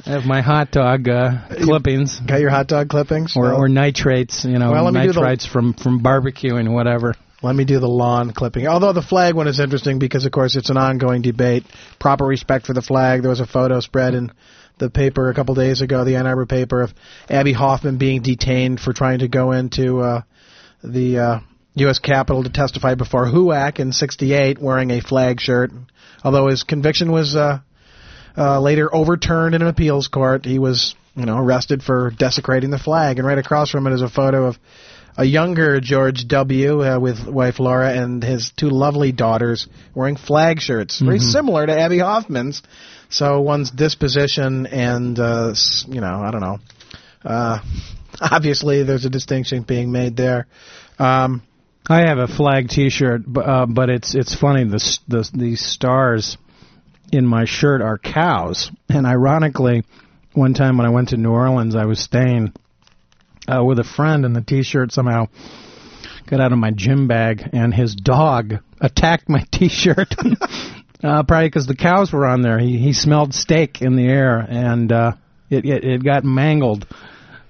I 0.04 0.10
have 0.10 0.24
my 0.24 0.40
hot 0.40 0.70
dog 0.72 1.08
uh, 1.08 1.46
clippings. 1.62 2.18
Got 2.20 2.40
your 2.40 2.50
hot 2.50 2.66
dog 2.66 2.88
clippings? 2.88 3.34
Or, 3.36 3.44
Well, 3.44 3.56
or 3.56 3.68
nitrates, 3.68 4.44
you 4.44 4.58
know, 4.58 4.72
Well, 4.72 4.86
do 4.86 4.92
the- 4.92 4.98
nitrites 4.98 5.46
from 5.46 5.74
from 5.74 6.02
barbecuing, 6.02 6.72
whatever. 6.72 7.14
Let 7.42 7.56
me 7.56 7.64
do 7.64 7.80
the 7.80 7.88
lawn 7.88 8.32
clipping. 8.32 8.68
Although 8.68 8.92
the 8.92 9.02
flag 9.02 9.34
one 9.34 9.48
is 9.48 9.58
interesting 9.58 9.98
because, 9.98 10.24
of 10.26 10.30
course, 10.32 10.54
it's 10.54 10.70
an 10.70 10.76
ongoing 10.76 11.22
debate. 11.22 11.64
Proper 11.98 12.24
respect 12.24 12.66
for 12.66 12.72
the 12.72 12.82
flag. 12.82 13.22
There 13.22 13.30
was 13.30 13.40
a 13.40 13.46
photo 13.46 13.80
spread 13.80 14.14
in 14.14 14.30
the 14.78 14.90
paper 14.90 15.28
a 15.28 15.34
couple 15.34 15.56
days 15.56 15.80
ago, 15.80 16.04
the 16.04 16.16
Ann 16.16 16.26
Arbor 16.28 16.46
paper, 16.46 16.82
of 16.82 16.94
Abbie 17.28 17.52
Hoffman 17.52 17.98
being 17.98 18.22
detained 18.22 18.78
for 18.80 18.92
trying 18.92 19.20
to 19.20 19.28
go 19.28 19.50
into 19.50 20.00
uh, 20.00 20.22
the 20.84 21.18
uh, 21.18 21.38
U.S. 21.74 21.98
Capitol 21.98 22.44
to 22.44 22.50
testify 22.50 22.94
before 22.94 23.26
HUAC 23.26 23.80
in 23.80 23.92
'68 23.92 24.60
wearing 24.60 24.90
a 24.92 25.00
flag 25.00 25.40
shirt. 25.40 25.72
Although 26.22 26.46
his 26.46 26.62
conviction 26.62 27.10
was 27.10 27.34
uh, 27.34 27.58
uh, 28.36 28.60
later 28.60 28.94
overturned 28.94 29.54
in 29.54 29.62
an 29.62 29.68
appeals 29.68 30.08
court, 30.08 30.44
he 30.44 30.58
was, 30.58 30.94
you 31.14 31.26
know, 31.26 31.38
arrested 31.38 31.82
for 31.82 32.10
desecrating 32.10 32.70
the 32.70 32.78
flag. 32.78 33.18
And 33.18 33.26
right 33.26 33.38
across 33.38 33.70
from 33.70 33.86
it 33.86 33.92
is 33.92 34.02
a 34.02 34.08
photo 34.08 34.46
of 34.46 34.58
a 35.16 35.24
younger 35.24 35.80
George 35.80 36.26
W. 36.28 36.82
Uh, 36.82 36.98
with 36.98 37.26
wife 37.26 37.60
Laura 37.60 37.92
and 37.92 38.22
his 38.22 38.50
two 38.56 38.70
lovely 38.70 39.12
daughters 39.12 39.66
wearing 39.94 40.16
flag 40.16 40.60
shirts, 40.60 41.00
very 41.00 41.18
similar 41.18 41.66
to 41.66 41.78
Abbie 41.78 41.98
Hoffman's. 41.98 42.62
So 43.10 43.42
one's 43.42 43.70
disposition 43.70 44.66
and, 44.66 45.18
uh, 45.18 45.54
you 45.86 46.00
know, 46.00 46.22
I 46.22 46.30
don't 46.30 46.40
know. 46.40 46.58
Uh, 47.22 47.58
obviously, 48.20 48.84
there's 48.84 49.04
a 49.04 49.10
distinction 49.10 49.62
being 49.62 49.92
made 49.92 50.16
there. 50.16 50.46
Um, 50.98 51.42
I 51.88 52.08
have 52.08 52.18
a 52.18 52.28
flag 52.28 52.68
T-shirt, 52.68 53.26
bu- 53.26 53.40
uh, 53.40 53.66
but 53.66 53.90
it's 53.90 54.14
it's 54.14 54.34
funny 54.34 54.64
the 54.64 54.98
the 55.08 55.28
these 55.34 55.60
stars 55.60 56.36
in 57.12 57.26
my 57.26 57.44
shirt 57.44 57.82
are 57.82 57.98
cows. 57.98 58.72
And 58.88 59.06
ironically, 59.06 59.84
one 60.32 60.54
time 60.54 60.78
when 60.78 60.86
I 60.86 60.90
went 60.90 61.10
to 61.10 61.18
New 61.18 61.30
Orleans, 61.30 61.76
I 61.76 61.84
was 61.84 62.00
staying 62.00 62.52
uh, 63.46 63.62
with 63.62 63.78
a 63.78 63.84
friend, 63.84 64.24
and 64.24 64.34
the 64.34 64.40
T-shirt 64.40 64.92
somehow 64.92 65.26
got 66.26 66.40
out 66.40 66.52
of 66.52 66.58
my 66.58 66.70
gym 66.70 67.06
bag, 67.06 67.48
and 67.52 67.74
his 67.74 67.94
dog 67.94 68.54
attacked 68.80 69.28
my 69.28 69.44
T-shirt. 69.52 70.14
uh, 71.04 71.22
probably 71.24 71.48
because 71.48 71.66
the 71.66 71.76
cows 71.76 72.12
were 72.12 72.26
on 72.26 72.40
there. 72.40 72.58
He 72.58 72.78
he 72.78 72.92
smelled 72.92 73.34
steak 73.34 73.82
in 73.82 73.96
the 73.96 74.06
air, 74.06 74.38
and 74.38 74.90
uh, 74.90 75.12
it, 75.50 75.64
it 75.66 75.84
it 75.84 76.04
got 76.04 76.24
mangled. 76.24 76.86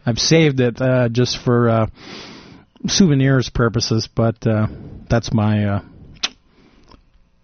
I've 0.05 0.19
saved 0.19 0.59
it 0.59 0.81
uh, 0.81 1.09
just 1.09 1.39
for 1.39 1.69
uh, 1.69 1.87
souvenirs 2.89 3.51
purposes, 3.51 4.09
but 4.13 4.45
uh, 4.45 4.67
that's 5.09 5.33
my 5.33 5.65
uh, 5.67 5.81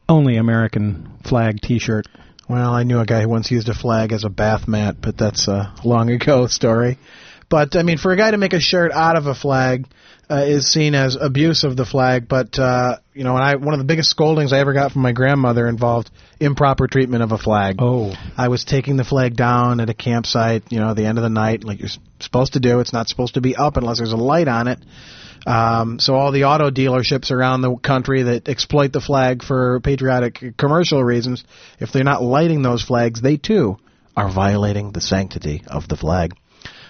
only 0.09 0.37
American 0.37 1.18
flag 1.29 1.61
T-shirt. 1.61 2.07
Well, 2.49 2.73
I 2.73 2.83
knew 2.83 2.99
a 2.99 3.05
guy 3.05 3.23
who 3.23 3.29
once 3.29 3.51
used 3.51 3.69
a 3.69 3.75
flag 3.75 4.12
as 4.12 4.25
a 4.25 4.31
bath 4.31 4.67
mat, 4.67 4.97
but 5.01 5.19
that's 5.19 5.49
a 5.49 5.75
long 5.85 6.11
ago 6.11 6.47
story. 6.49 6.99
But 7.51 7.77
I 7.77 7.83
mean, 7.83 7.99
for 7.99 8.12
a 8.12 8.17
guy 8.17 8.31
to 8.31 8.38
make 8.38 8.53
a 8.53 8.61
shirt 8.61 8.93
out 8.93 9.17
of 9.17 9.27
a 9.27 9.35
flag 9.35 9.87
uh, 10.31 10.45
is 10.47 10.71
seen 10.71 10.95
as 10.95 11.17
abuse 11.17 11.64
of 11.64 11.77
the 11.77 11.87
flag. 11.87 12.29
But 12.29 12.59
uh, 12.59 12.99
you 13.14 13.25
know, 13.25 13.35
and 13.37 13.45
I 13.45 13.57
one 13.57 13.75
of 13.75 13.79
the 13.79 13.85
biggest 13.85 14.11
scoldings 14.11 14.53
I 14.53 14.61
ever 14.61 14.73
got 14.73 14.93
from 14.93 15.03
my 15.03 15.12
grandmother 15.12 15.67
involved 15.67 16.11
improper 16.41 16.87
treatment 16.87 17.23
of 17.23 17.33
a 17.33 17.38
flag. 17.38 17.77
Oh, 17.79 18.14
I 18.37 18.49
was 18.49 18.64
taking 18.64 18.97
the 18.97 19.05
flag 19.05 19.37
down 19.37 19.81
at 19.81 19.88
a 19.88 19.95
campsite, 19.95 20.71
you 20.71 20.79
know, 20.79 20.91
at 20.91 20.97
the 20.97 21.07
end 21.07 21.19
of 21.19 21.23
the 21.23 21.31
night, 21.31 21.64
like 21.64 21.81
you're 21.81 21.88
supposed 22.21 22.55
to 22.55 22.61
do. 22.61 22.81
It's 22.81 22.93
not 22.93 23.09
supposed 23.09 23.35
to 23.35 23.41
be 23.41 23.57
up 23.57 23.77
unless 23.77 23.99
there's 23.99 24.12
a 24.12 24.17
light 24.17 24.49
on 24.49 24.69
it. 24.69 24.79
Um, 25.49 25.99
so 25.99 26.15
all 26.15 26.31
the 26.31 26.45
auto 26.45 26.71
dealerships 26.71 27.31
around 27.31 27.63
the 27.63 27.75
country 27.77 28.23
that 28.25 28.51
exploit 28.51 28.93
the 28.93 29.01
flag 29.01 29.43
for 29.43 29.81
patriotic 29.81 30.59
commercial 30.59 31.03
reasons, 31.03 31.43
if 31.81 31.91
they're 31.91 32.05
not 32.05 32.23
lighting 32.23 32.61
those 32.61 32.83
flags, 32.83 33.23
they 33.23 33.39
too 33.39 33.79
are 34.15 34.31
violating 34.31 34.93
the 34.93 35.01
sanctity 35.01 35.63
of 35.67 35.89
the 35.89 35.97
flag. 35.97 36.35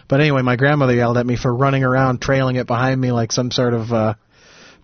But 0.09 0.21
anyway, 0.21 0.42
my 0.42 0.57
grandmother 0.57 0.94
yelled 0.94 1.18
at 1.18 1.27
me 1.27 1.37
for 1.37 1.55
running 1.55 1.85
around 1.85 2.21
trailing 2.21 2.57
it 2.57 2.66
behind 2.66 3.01
me 3.01 3.12
like 3.12 3.31
some 3.31 3.53
sort 3.53 3.75
of 3.75 3.92
uh, 3.92 4.14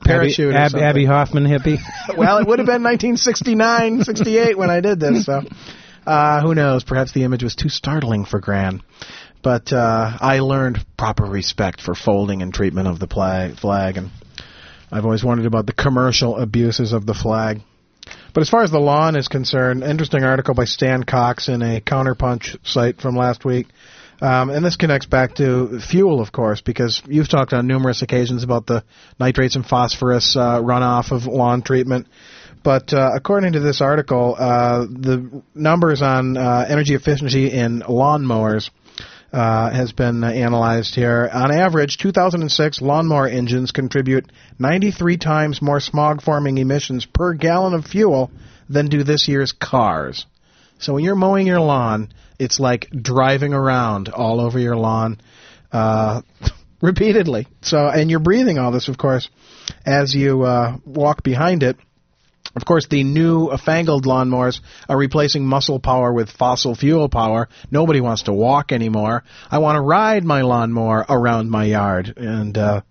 parachute. 0.04 0.54
Abbie, 0.54 0.54
or 0.54 0.58
Ab- 0.58 0.70
something. 0.70 0.86
Abbie 0.86 1.04
Hoffman 1.06 1.44
hippie. 1.44 1.78
well, 2.16 2.38
it 2.38 2.46
would 2.46 2.60
have 2.60 2.66
been 2.66 2.84
1969, 2.84 4.04
68 4.04 4.56
when 4.56 4.70
I 4.70 4.80
did 4.80 5.00
this. 5.00 5.24
So, 5.24 5.42
uh, 6.06 6.42
who 6.42 6.54
knows? 6.54 6.84
Perhaps 6.84 7.12
the 7.12 7.24
image 7.24 7.42
was 7.42 7.56
too 7.56 7.70
startling 7.70 8.24
for 8.24 8.38
Gran. 8.38 8.82
But 9.44 9.74
uh, 9.74 10.16
I 10.22 10.38
learned 10.38 10.78
proper 10.96 11.24
respect 11.24 11.82
for 11.82 11.94
folding 11.94 12.40
and 12.40 12.52
treatment 12.52 12.88
of 12.88 12.98
the 12.98 13.06
pla- 13.06 13.54
flag, 13.54 13.98
and 13.98 14.10
I've 14.90 15.04
always 15.04 15.22
wondered 15.22 15.44
about 15.44 15.66
the 15.66 15.74
commercial 15.74 16.38
abuses 16.38 16.94
of 16.94 17.04
the 17.04 17.12
flag. 17.12 17.60
But 18.32 18.40
as 18.40 18.48
far 18.48 18.62
as 18.62 18.70
the 18.70 18.80
lawn 18.80 19.16
is 19.16 19.28
concerned, 19.28 19.84
interesting 19.84 20.24
article 20.24 20.54
by 20.54 20.64
Stan 20.64 21.04
Cox 21.04 21.48
in 21.50 21.60
a 21.60 21.82
Counterpunch 21.82 22.56
site 22.66 23.02
from 23.02 23.16
last 23.16 23.44
week. 23.44 23.66
Um, 24.22 24.48
and 24.48 24.64
this 24.64 24.76
connects 24.76 25.06
back 25.06 25.34
to 25.34 25.78
fuel, 25.78 26.22
of 26.22 26.32
course, 26.32 26.62
because 26.62 27.02
you've 27.06 27.28
talked 27.28 27.52
on 27.52 27.66
numerous 27.66 28.00
occasions 28.00 28.44
about 28.44 28.66
the 28.66 28.82
nitrates 29.20 29.56
and 29.56 29.66
phosphorus 29.66 30.36
uh, 30.36 30.62
runoff 30.62 31.12
of 31.12 31.26
lawn 31.26 31.60
treatment. 31.60 32.06
But 32.62 32.94
uh, 32.94 33.10
according 33.14 33.52
to 33.52 33.60
this 33.60 33.82
article, 33.82 34.36
uh, 34.38 34.86
the 34.86 35.42
numbers 35.54 36.00
on 36.00 36.38
uh, 36.38 36.64
energy 36.66 36.94
efficiency 36.94 37.52
in 37.52 37.82
lawnmowers 37.82 38.70
uh, 39.34 39.68
has 39.70 39.90
been 39.90 40.22
uh, 40.22 40.28
analyzed 40.28 40.94
here. 40.94 41.28
On 41.32 41.50
average, 41.50 41.98
2006 41.98 42.80
lawnmower 42.80 43.26
engines 43.26 43.72
contribute 43.72 44.30
93 44.60 45.16
times 45.16 45.60
more 45.60 45.80
smog-forming 45.80 46.58
emissions 46.58 47.04
per 47.04 47.34
gallon 47.34 47.74
of 47.74 47.84
fuel 47.84 48.30
than 48.68 48.86
do 48.86 49.02
this 49.02 49.26
year's 49.26 49.50
cars. 49.50 50.24
So 50.78 50.94
when 50.94 51.02
you're 51.02 51.16
mowing 51.16 51.48
your 51.48 51.58
lawn, 51.58 52.12
it's 52.38 52.60
like 52.60 52.88
driving 52.90 53.54
around 53.54 54.08
all 54.08 54.40
over 54.40 54.58
your 54.58 54.76
lawn 54.76 55.20
uh, 55.72 56.22
repeatedly. 56.80 57.48
So 57.60 57.88
and 57.88 58.10
you're 58.10 58.20
breathing 58.20 58.58
all 58.58 58.70
this, 58.70 58.86
of 58.86 58.98
course, 58.98 59.28
as 59.84 60.14
you 60.14 60.42
uh, 60.42 60.76
walk 60.84 61.24
behind 61.24 61.64
it. 61.64 61.76
Of 62.56 62.64
course, 62.64 62.86
the 62.86 63.02
new 63.02 63.50
fangled 63.56 64.04
lawnmowers 64.04 64.60
are 64.88 64.96
replacing 64.96 65.44
muscle 65.44 65.80
power 65.80 66.12
with 66.12 66.30
fossil 66.30 66.74
fuel 66.74 67.08
power. 67.08 67.48
Nobody 67.70 68.00
wants 68.00 68.22
to 68.22 68.32
walk 68.32 68.70
anymore. 68.70 69.24
I 69.50 69.58
want 69.58 69.76
to 69.76 69.80
ride 69.80 70.24
my 70.24 70.42
lawnmower 70.42 71.04
around 71.08 71.50
my 71.50 71.64
yard. 71.64 72.14
And 72.16 72.56
uh, 72.56 72.82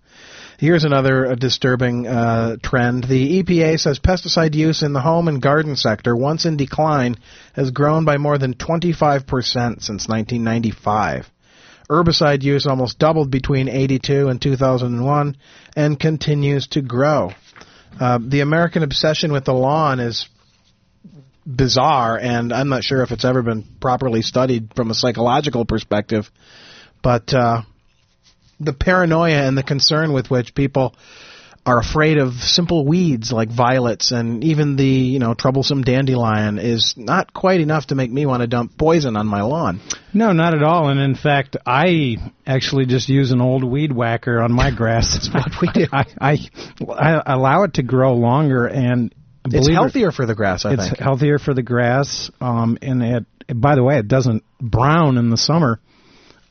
here's 0.58 0.84
another 0.84 1.32
uh, 1.32 1.34
disturbing 1.34 2.06
uh, 2.06 2.56
trend. 2.62 3.04
The 3.04 3.42
EPA 3.42 3.80
says 3.80 3.98
pesticide 4.00 4.54
use 4.54 4.82
in 4.82 4.92
the 4.92 5.00
home 5.00 5.28
and 5.28 5.40
garden 5.40 5.76
sector, 5.76 6.14
once 6.14 6.44
in 6.44 6.58
decline, 6.58 7.16
has 7.54 7.70
grown 7.70 8.04
by 8.04 8.18
more 8.18 8.36
than 8.36 8.54
25% 8.54 9.24
since 9.24 10.08
1995. 10.08 11.30
Herbicide 11.88 12.42
use 12.42 12.66
almost 12.66 12.98
doubled 12.98 13.30
between 13.30 13.68
82 13.68 14.28
and 14.28 14.40
2001 14.40 15.36
and 15.76 16.00
continues 16.00 16.66
to 16.68 16.80
grow. 16.80 17.32
Uh, 18.00 18.18
the 18.20 18.40
American 18.40 18.82
obsession 18.82 19.32
with 19.32 19.44
the 19.44 19.52
lawn 19.52 20.00
is 20.00 20.28
bizarre, 21.46 22.18
and 22.18 22.52
I'm 22.52 22.68
not 22.68 22.82
sure 22.82 23.02
if 23.02 23.12
it's 23.12 23.24
ever 23.24 23.42
been 23.42 23.62
properly 23.80 24.22
studied 24.22 24.72
from 24.74 24.90
a 24.90 24.94
psychological 24.94 25.64
perspective. 25.64 26.30
But 27.02 27.32
uh, 27.32 27.62
the 28.58 28.72
paranoia 28.72 29.46
and 29.46 29.56
the 29.56 29.62
concern 29.62 30.12
with 30.12 30.30
which 30.30 30.54
people 30.54 30.94
are 31.66 31.78
afraid 31.78 32.18
of 32.18 32.34
simple 32.34 32.84
weeds 32.84 33.32
like 33.32 33.48
violets 33.50 34.12
and 34.12 34.44
even 34.44 34.76
the 34.76 34.84
you 34.84 35.18
know 35.18 35.32
troublesome 35.32 35.80
dandelion 35.82 36.58
is 36.58 36.92
not 36.96 37.32
quite 37.32 37.60
enough 37.60 37.86
to 37.86 37.94
make 37.94 38.10
me 38.10 38.26
want 38.26 38.42
to 38.42 38.46
dump 38.46 38.76
poison 38.76 39.16
on 39.16 39.26
my 39.26 39.40
lawn. 39.42 39.80
No, 40.12 40.32
not 40.32 40.54
at 40.54 40.62
all. 40.62 40.88
And 40.90 41.00
in 41.00 41.14
fact, 41.14 41.56
I 41.64 42.16
actually 42.46 42.84
just 42.86 43.08
use 43.08 43.32
an 43.32 43.40
old 43.40 43.64
weed 43.64 43.92
whacker 43.92 44.42
on 44.42 44.52
my 44.52 44.70
grass. 44.70 45.12
That's 45.32 45.32
what 45.32 45.52
we 45.62 45.68
do. 45.72 45.86
I, 45.90 46.04
I, 46.20 46.38
I 46.92 47.22
allow 47.34 47.62
it 47.62 47.74
to 47.74 47.82
grow 47.82 48.14
longer, 48.14 48.66
and 48.66 49.14
It's 49.46 49.54
believe 49.54 49.70
it- 49.70 49.74
healthier 49.74 50.12
for 50.12 50.26
the 50.26 50.34
grass, 50.34 50.64
I 50.66 50.70
think. 50.70 50.80
it's 50.80 50.88
think. 50.90 51.00
healthier 51.00 51.38
for 51.38 51.54
the 51.54 51.62
grass. 51.62 52.30
Um, 52.42 52.76
and 52.82 53.02
it, 53.02 53.24
by 53.54 53.74
the 53.74 53.82
way, 53.82 53.98
it 53.98 54.06
doesn't 54.06 54.44
brown 54.60 55.16
in 55.16 55.30
the 55.30 55.36
summer 55.38 55.80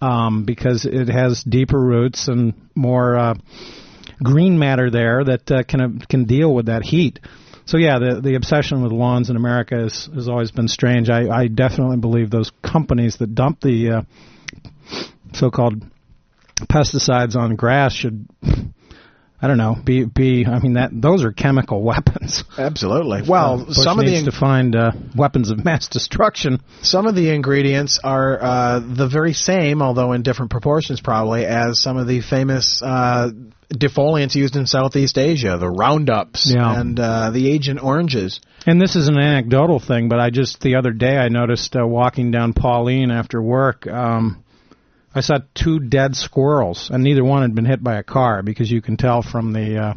um, 0.01 0.43
because 0.45 0.85
it 0.85 1.07
has 1.07 1.43
deeper 1.43 1.79
roots 1.79 2.27
and 2.27 2.53
more 2.75 3.15
uh, 3.15 3.33
green 4.21 4.59
matter 4.59 4.89
there 4.89 5.23
that 5.23 5.51
uh, 5.51 5.63
can 5.63 5.99
can 5.99 6.25
deal 6.25 6.53
with 6.53 6.67
that 6.67 6.83
heat. 6.83 7.19
So 7.65 7.77
yeah, 7.77 7.99
the 7.99 8.21
the 8.21 8.35
obsession 8.35 8.83
with 8.83 8.91
lawns 8.91 9.29
in 9.29 9.35
America 9.35 9.75
has 9.75 10.09
has 10.13 10.27
always 10.27 10.51
been 10.51 10.67
strange. 10.67 11.09
I, 11.09 11.29
I 11.29 11.47
definitely 11.47 11.97
believe 11.97 12.29
those 12.29 12.51
companies 12.61 13.17
that 13.17 13.33
dump 13.33 13.61
the 13.61 13.89
uh, 13.89 14.01
so-called 15.33 15.83
pesticides 16.61 17.35
on 17.35 17.55
grass 17.55 17.93
should. 17.93 18.27
I 19.43 19.47
don't 19.47 19.57
know. 19.57 19.75
Be 19.83 20.05
be. 20.05 20.45
I 20.47 20.59
mean 20.59 20.75
that 20.75 20.91
those 20.93 21.25
are 21.25 21.33
chemical 21.33 21.83
weapons. 21.91 22.45
Absolutely. 22.57 23.23
Well, 23.27 23.65
Bush 23.65 23.75
some 23.75 23.99
of 23.99 24.05
the 24.05 24.23
to 24.23 24.31
find 24.31 24.73
uh, 24.73 24.91
weapons 25.17 25.51
of 25.51 25.65
mass 25.65 25.89
destruction. 25.89 26.61
Some 26.81 27.07
of 27.07 27.15
the 27.15 27.29
ingredients 27.29 27.99
are 28.01 28.41
uh, 28.41 28.79
the 28.79 29.09
very 29.09 29.33
same, 29.33 29.81
although 29.81 30.13
in 30.13 30.23
different 30.23 30.49
proportions 30.49 31.01
probably, 31.01 31.43
as 31.45 31.81
some 31.81 31.97
of 31.97 32.07
the 32.07 32.21
famous 32.21 32.81
uh, 32.81 33.31
defoliants 33.69 34.35
used 34.35 34.55
in 34.55 34.65
Southeast 34.65 35.17
Asia, 35.17 35.57
the 35.59 35.69
Roundups 35.69 36.51
Yeah. 36.53 36.79
and 36.79 36.99
uh, 36.99 37.31
the 37.31 37.51
Agent 37.51 37.83
Oranges. 37.83 38.39
And 38.65 38.79
this 38.79 38.95
is 38.95 39.07
an 39.09 39.17
anecdotal 39.17 39.79
thing, 39.79 40.07
but 40.07 40.19
I 40.19 40.29
just 40.29 40.61
the 40.61 40.75
other 40.75 40.91
day 40.91 41.17
I 41.17 41.27
noticed 41.27 41.75
uh, 41.75 41.85
walking 41.85 42.31
down 42.31 42.53
Pauline 42.53 43.11
after 43.11 43.41
work, 43.41 43.87
um, 43.87 44.42
I 45.15 45.21
saw 45.21 45.39
two 45.53 45.79
dead 45.79 46.15
squirrels, 46.15 46.89
and 46.91 47.03
neither 47.03 47.23
one 47.23 47.43
had 47.43 47.53
been 47.53 47.65
hit 47.65 47.83
by 47.83 47.97
a 47.97 48.03
car 48.03 48.41
because 48.41 48.71
you 48.71 48.81
can 48.81 48.97
tell 48.97 49.21
from 49.21 49.53
the. 49.53 49.77
Uh, 49.77 49.93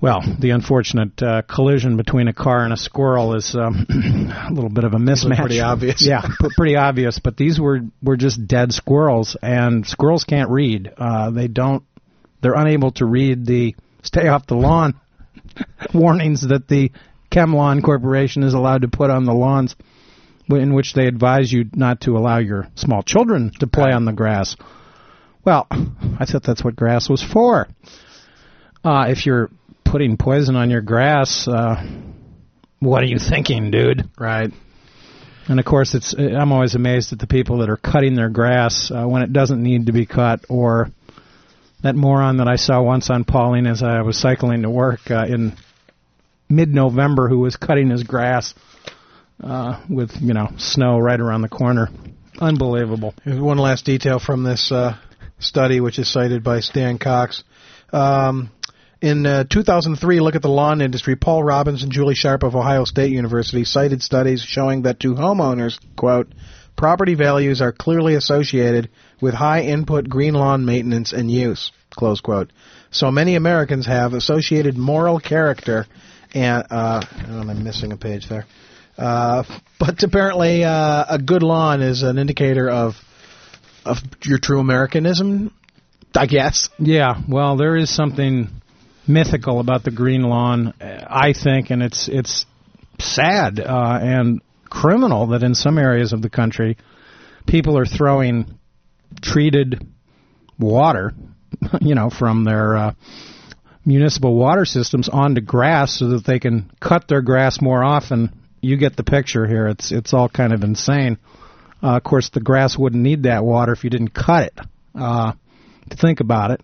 well, 0.00 0.20
the 0.38 0.50
unfortunate 0.50 1.20
uh, 1.22 1.40
collision 1.42 1.96
between 1.96 2.28
a 2.28 2.34
car 2.34 2.64
and 2.64 2.72
a 2.72 2.76
squirrel 2.76 3.34
is 3.34 3.56
um, 3.56 3.86
a 4.48 4.52
little 4.52 4.68
bit 4.68 4.84
of 4.84 4.92
a 4.92 4.98
mismatch. 4.98 5.38
pretty 5.38 5.60
obvious. 5.72 6.06
yeah, 6.06 6.20
p- 6.20 6.48
pretty 6.56 6.76
obvious. 6.76 7.18
But 7.18 7.36
these 7.36 7.58
were 7.58 7.80
were 8.02 8.16
just 8.16 8.46
dead 8.46 8.72
squirrels, 8.72 9.36
and 9.42 9.86
squirrels 9.86 10.24
can't 10.24 10.50
read. 10.50 10.92
Uh, 10.96 11.30
they 11.30 11.48
don't. 11.48 11.82
They're 12.42 12.54
unable 12.54 12.92
to 12.92 13.06
read 13.06 13.46
the 13.46 13.74
"stay 14.02 14.28
off 14.28 14.46
the 14.46 14.54
lawn" 14.54 15.00
warnings 15.94 16.46
that 16.46 16.68
the 16.68 16.92
ChemLawn 17.32 17.82
Corporation 17.82 18.42
is 18.42 18.54
allowed 18.54 18.82
to 18.82 18.88
put 18.88 19.10
on 19.10 19.24
the 19.24 19.32
lawns, 19.34 19.74
in 20.48 20.74
which 20.74 20.94
they 20.94 21.06
advise 21.06 21.52
you 21.52 21.64
not 21.74 22.02
to 22.02 22.16
allow 22.16 22.38
your 22.38 22.68
small 22.74 23.02
children 23.02 23.50
to 23.60 23.66
play 23.66 23.90
on 23.92 24.04
the 24.04 24.12
grass. 24.12 24.56
Well, 25.44 25.66
I 25.70 26.24
thought 26.24 26.42
that's 26.42 26.64
what 26.64 26.76
grass 26.76 27.08
was 27.08 27.22
for. 27.22 27.68
Uh, 28.84 29.06
if 29.08 29.26
you're 29.26 29.50
putting 29.84 30.16
poison 30.16 30.56
on 30.56 30.70
your 30.70 30.80
grass, 30.80 31.48
uh, 31.48 31.76
what 32.80 33.02
are 33.02 33.06
you 33.06 33.18
thinking, 33.18 33.70
dude? 33.70 34.08
Right. 34.18 34.50
And 35.48 35.60
of 35.60 35.66
course, 35.66 35.94
it's 35.94 36.14
I'm 36.18 36.52
always 36.52 36.74
amazed 36.74 37.12
at 37.12 37.20
the 37.20 37.26
people 37.26 37.58
that 37.58 37.70
are 37.70 37.76
cutting 37.76 38.16
their 38.16 38.28
grass 38.28 38.90
uh, 38.90 39.04
when 39.06 39.22
it 39.22 39.32
doesn't 39.32 39.62
need 39.62 39.86
to 39.86 39.92
be 39.92 40.06
cut, 40.06 40.44
or 40.48 40.90
that 41.82 41.94
moron 41.94 42.38
that 42.38 42.48
I 42.48 42.56
saw 42.56 42.82
once 42.82 43.10
on 43.10 43.24
Pauline 43.24 43.66
as 43.66 43.82
I 43.82 44.02
was 44.02 44.18
cycling 44.18 44.62
to 44.62 44.70
work 44.70 45.08
uh, 45.10 45.26
in 45.28 45.56
mid-November 46.48 47.28
who 47.28 47.38
was 47.38 47.56
cutting 47.56 47.90
his 47.90 48.02
grass 48.02 48.54
uh, 49.42 49.82
with 49.88 50.10
you 50.20 50.34
know 50.34 50.48
snow 50.58 50.98
right 50.98 51.20
around 51.20 51.42
the 51.42 51.48
corner. 51.48 51.88
Unbelievable. 52.38 53.14
One 53.24 53.58
last 53.58 53.84
detail 53.84 54.18
from 54.18 54.42
this 54.42 54.70
uh, 54.70 54.96
study, 55.38 55.80
which 55.80 55.98
is 55.98 56.10
cited 56.12 56.44
by 56.44 56.60
Stan 56.60 56.98
Cox. 56.98 57.44
Um, 57.92 58.50
in 59.00 59.26
uh, 59.26 59.44
2003, 59.44 60.20
look 60.20 60.34
at 60.34 60.42
the 60.42 60.48
lawn 60.48 60.80
industry. 60.80 61.16
Paul 61.16 61.42
Robbins 61.42 61.82
and 61.82 61.92
Julie 61.92 62.14
Sharp 62.14 62.42
of 62.42 62.54
Ohio 62.54 62.84
State 62.84 63.12
University 63.12 63.64
cited 63.64 64.02
studies 64.02 64.42
showing 64.42 64.82
that 64.82 65.00
to 65.00 65.14
homeowners, 65.14 65.78
quote, 65.96 66.32
property 66.76 67.14
values 67.14 67.60
are 67.60 67.72
clearly 67.72 68.14
associated 68.14 68.90
with 69.20 69.34
high 69.34 69.62
input 69.62 70.08
green 70.08 70.34
lawn 70.34 70.64
maintenance 70.64 71.12
and 71.12 71.30
use, 71.30 71.72
close 71.90 72.20
quote. 72.20 72.52
So 72.90 73.10
many 73.10 73.34
Americans 73.34 73.86
have 73.86 74.12
associated 74.12 74.76
moral 74.76 75.20
character 75.20 75.86
and, 76.34 76.64
uh, 76.70 77.02
oh, 77.28 77.48
I'm 77.48 77.64
missing 77.64 77.92
a 77.92 77.96
page 77.96 78.28
there. 78.28 78.46
Uh, 78.98 79.44
but 79.78 80.02
apparently, 80.02 80.64
uh, 80.64 81.04
a 81.08 81.18
good 81.18 81.42
lawn 81.42 81.82
is 81.82 82.02
an 82.02 82.18
indicator 82.18 82.68
of 82.68 82.94
of 83.84 83.98
your 84.24 84.38
true 84.38 84.58
Americanism, 84.58 85.52
I 86.14 86.26
guess. 86.26 86.68
Yeah, 86.78 87.20
well, 87.28 87.56
there 87.56 87.76
is 87.76 87.94
something 87.94 88.48
mythical 89.06 89.60
about 89.60 89.84
the 89.84 89.90
green 89.90 90.22
lawn, 90.22 90.74
uh, 90.80 91.06
I 91.08 91.32
think, 91.32 91.70
and 91.70 91.82
it's 91.82 92.08
it's 92.08 92.46
sad 92.98 93.60
uh, 93.60 93.98
and 94.00 94.40
criminal 94.68 95.28
that 95.28 95.42
in 95.42 95.54
some 95.54 95.78
areas 95.78 96.12
of 96.12 96.22
the 96.22 96.30
country, 96.30 96.76
people 97.46 97.78
are 97.78 97.86
throwing 97.86 98.58
treated 99.22 99.86
water, 100.58 101.12
you 101.80 101.94
know, 101.94 102.10
from 102.10 102.44
their 102.44 102.76
uh, 102.76 102.94
municipal 103.84 104.34
water 104.34 104.64
systems 104.64 105.08
onto 105.08 105.40
grass 105.40 105.98
so 105.98 106.08
that 106.08 106.24
they 106.24 106.38
can 106.38 106.70
cut 106.80 107.06
their 107.08 107.22
grass 107.22 107.60
more 107.60 107.84
often. 107.84 108.32
You 108.66 108.76
get 108.76 108.96
the 108.96 109.04
picture 109.04 109.46
here. 109.46 109.68
It's 109.68 109.92
it's 109.92 110.12
all 110.12 110.28
kind 110.28 110.52
of 110.52 110.62
insane. 110.62 111.18
Uh, 111.82 111.96
of 111.96 112.02
course, 112.02 112.30
the 112.30 112.40
grass 112.40 112.76
wouldn't 112.76 113.02
need 113.02 113.24
that 113.24 113.44
water 113.44 113.72
if 113.72 113.84
you 113.84 113.90
didn't 113.90 114.14
cut 114.14 114.44
it. 114.44 114.58
Uh, 114.94 115.32
to 115.90 115.96
think 115.96 116.20
about 116.20 116.50
it. 116.50 116.60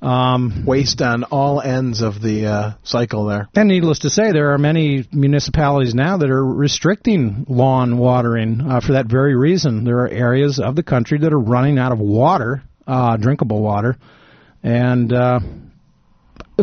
Um, 0.00 0.64
Waste 0.64 1.02
on 1.02 1.24
all 1.24 1.60
ends 1.60 2.02
of 2.02 2.22
the 2.22 2.46
uh, 2.46 2.72
cycle 2.84 3.26
there. 3.26 3.48
and 3.56 3.68
needless 3.68 4.00
to 4.00 4.10
say, 4.10 4.30
there 4.30 4.52
are 4.52 4.58
many 4.58 5.08
municipalities 5.12 5.92
now 5.94 6.18
that 6.18 6.30
are 6.30 6.44
restricting 6.44 7.44
lawn 7.48 7.98
watering 7.98 8.60
uh, 8.60 8.80
for 8.80 8.92
that 8.92 9.06
very 9.06 9.34
reason. 9.36 9.84
There 9.84 9.98
are 9.98 10.08
areas 10.08 10.60
of 10.60 10.76
the 10.76 10.84
country 10.84 11.18
that 11.18 11.32
are 11.32 11.38
running 11.38 11.78
out 11.78 11.90
of 11.90 11.98
water, 11.98 12.62
uh, 12.86 13.16
drinkable 13.16 13.60
water, 13.60 13.96
and 14.62 15.12
uh, 15.12 15.40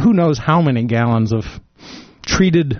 who 0.01 0.13
knows 0.13 0.37
how 0.39 0.61
many 0.61 0.85
gallons 0.85 1.33
of 1.33 1.43
treated, 2.25 2.79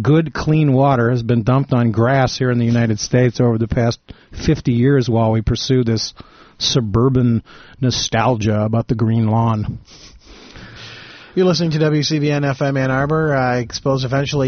good, 0.00 0.34
clean 0.34 0.72
water 0.72 1.10
has 1.10 1.22
been 1.22 1.42
dumped 1.42 1.72
on 1.72 1.92
grass 1.92 2.36
here 2.36 2.50
in 2.50 2.58
the 2.58 2.64
United 2.64 2.98
States 2.98 3.40
over 3.40 3.58
the 3.58 3.68
past 3.68 4.00
50 4.44 4.72
years 4.72 5.08
while 5.08 5.30
we 5.30 5.42
pursue 5.42 5.84
this 5.84 6.14
suburban 6.58 7.42
nostalgia 7.80 8.60
about 8.62 8.88
the 8.88 8.94
green 8.94 9.28
lawn. 9.28 9.78
You're 11.34 11.46
listening 11.46 11.72
to 11.72 11.78
WCBN 11.78 12.42
FM 12.42 12.78
Ann 12.78 12.92
Arbor. 12.92 13.34
I 13.34 13.66
suppose 13.72 14.04
eventually 14.04 14.42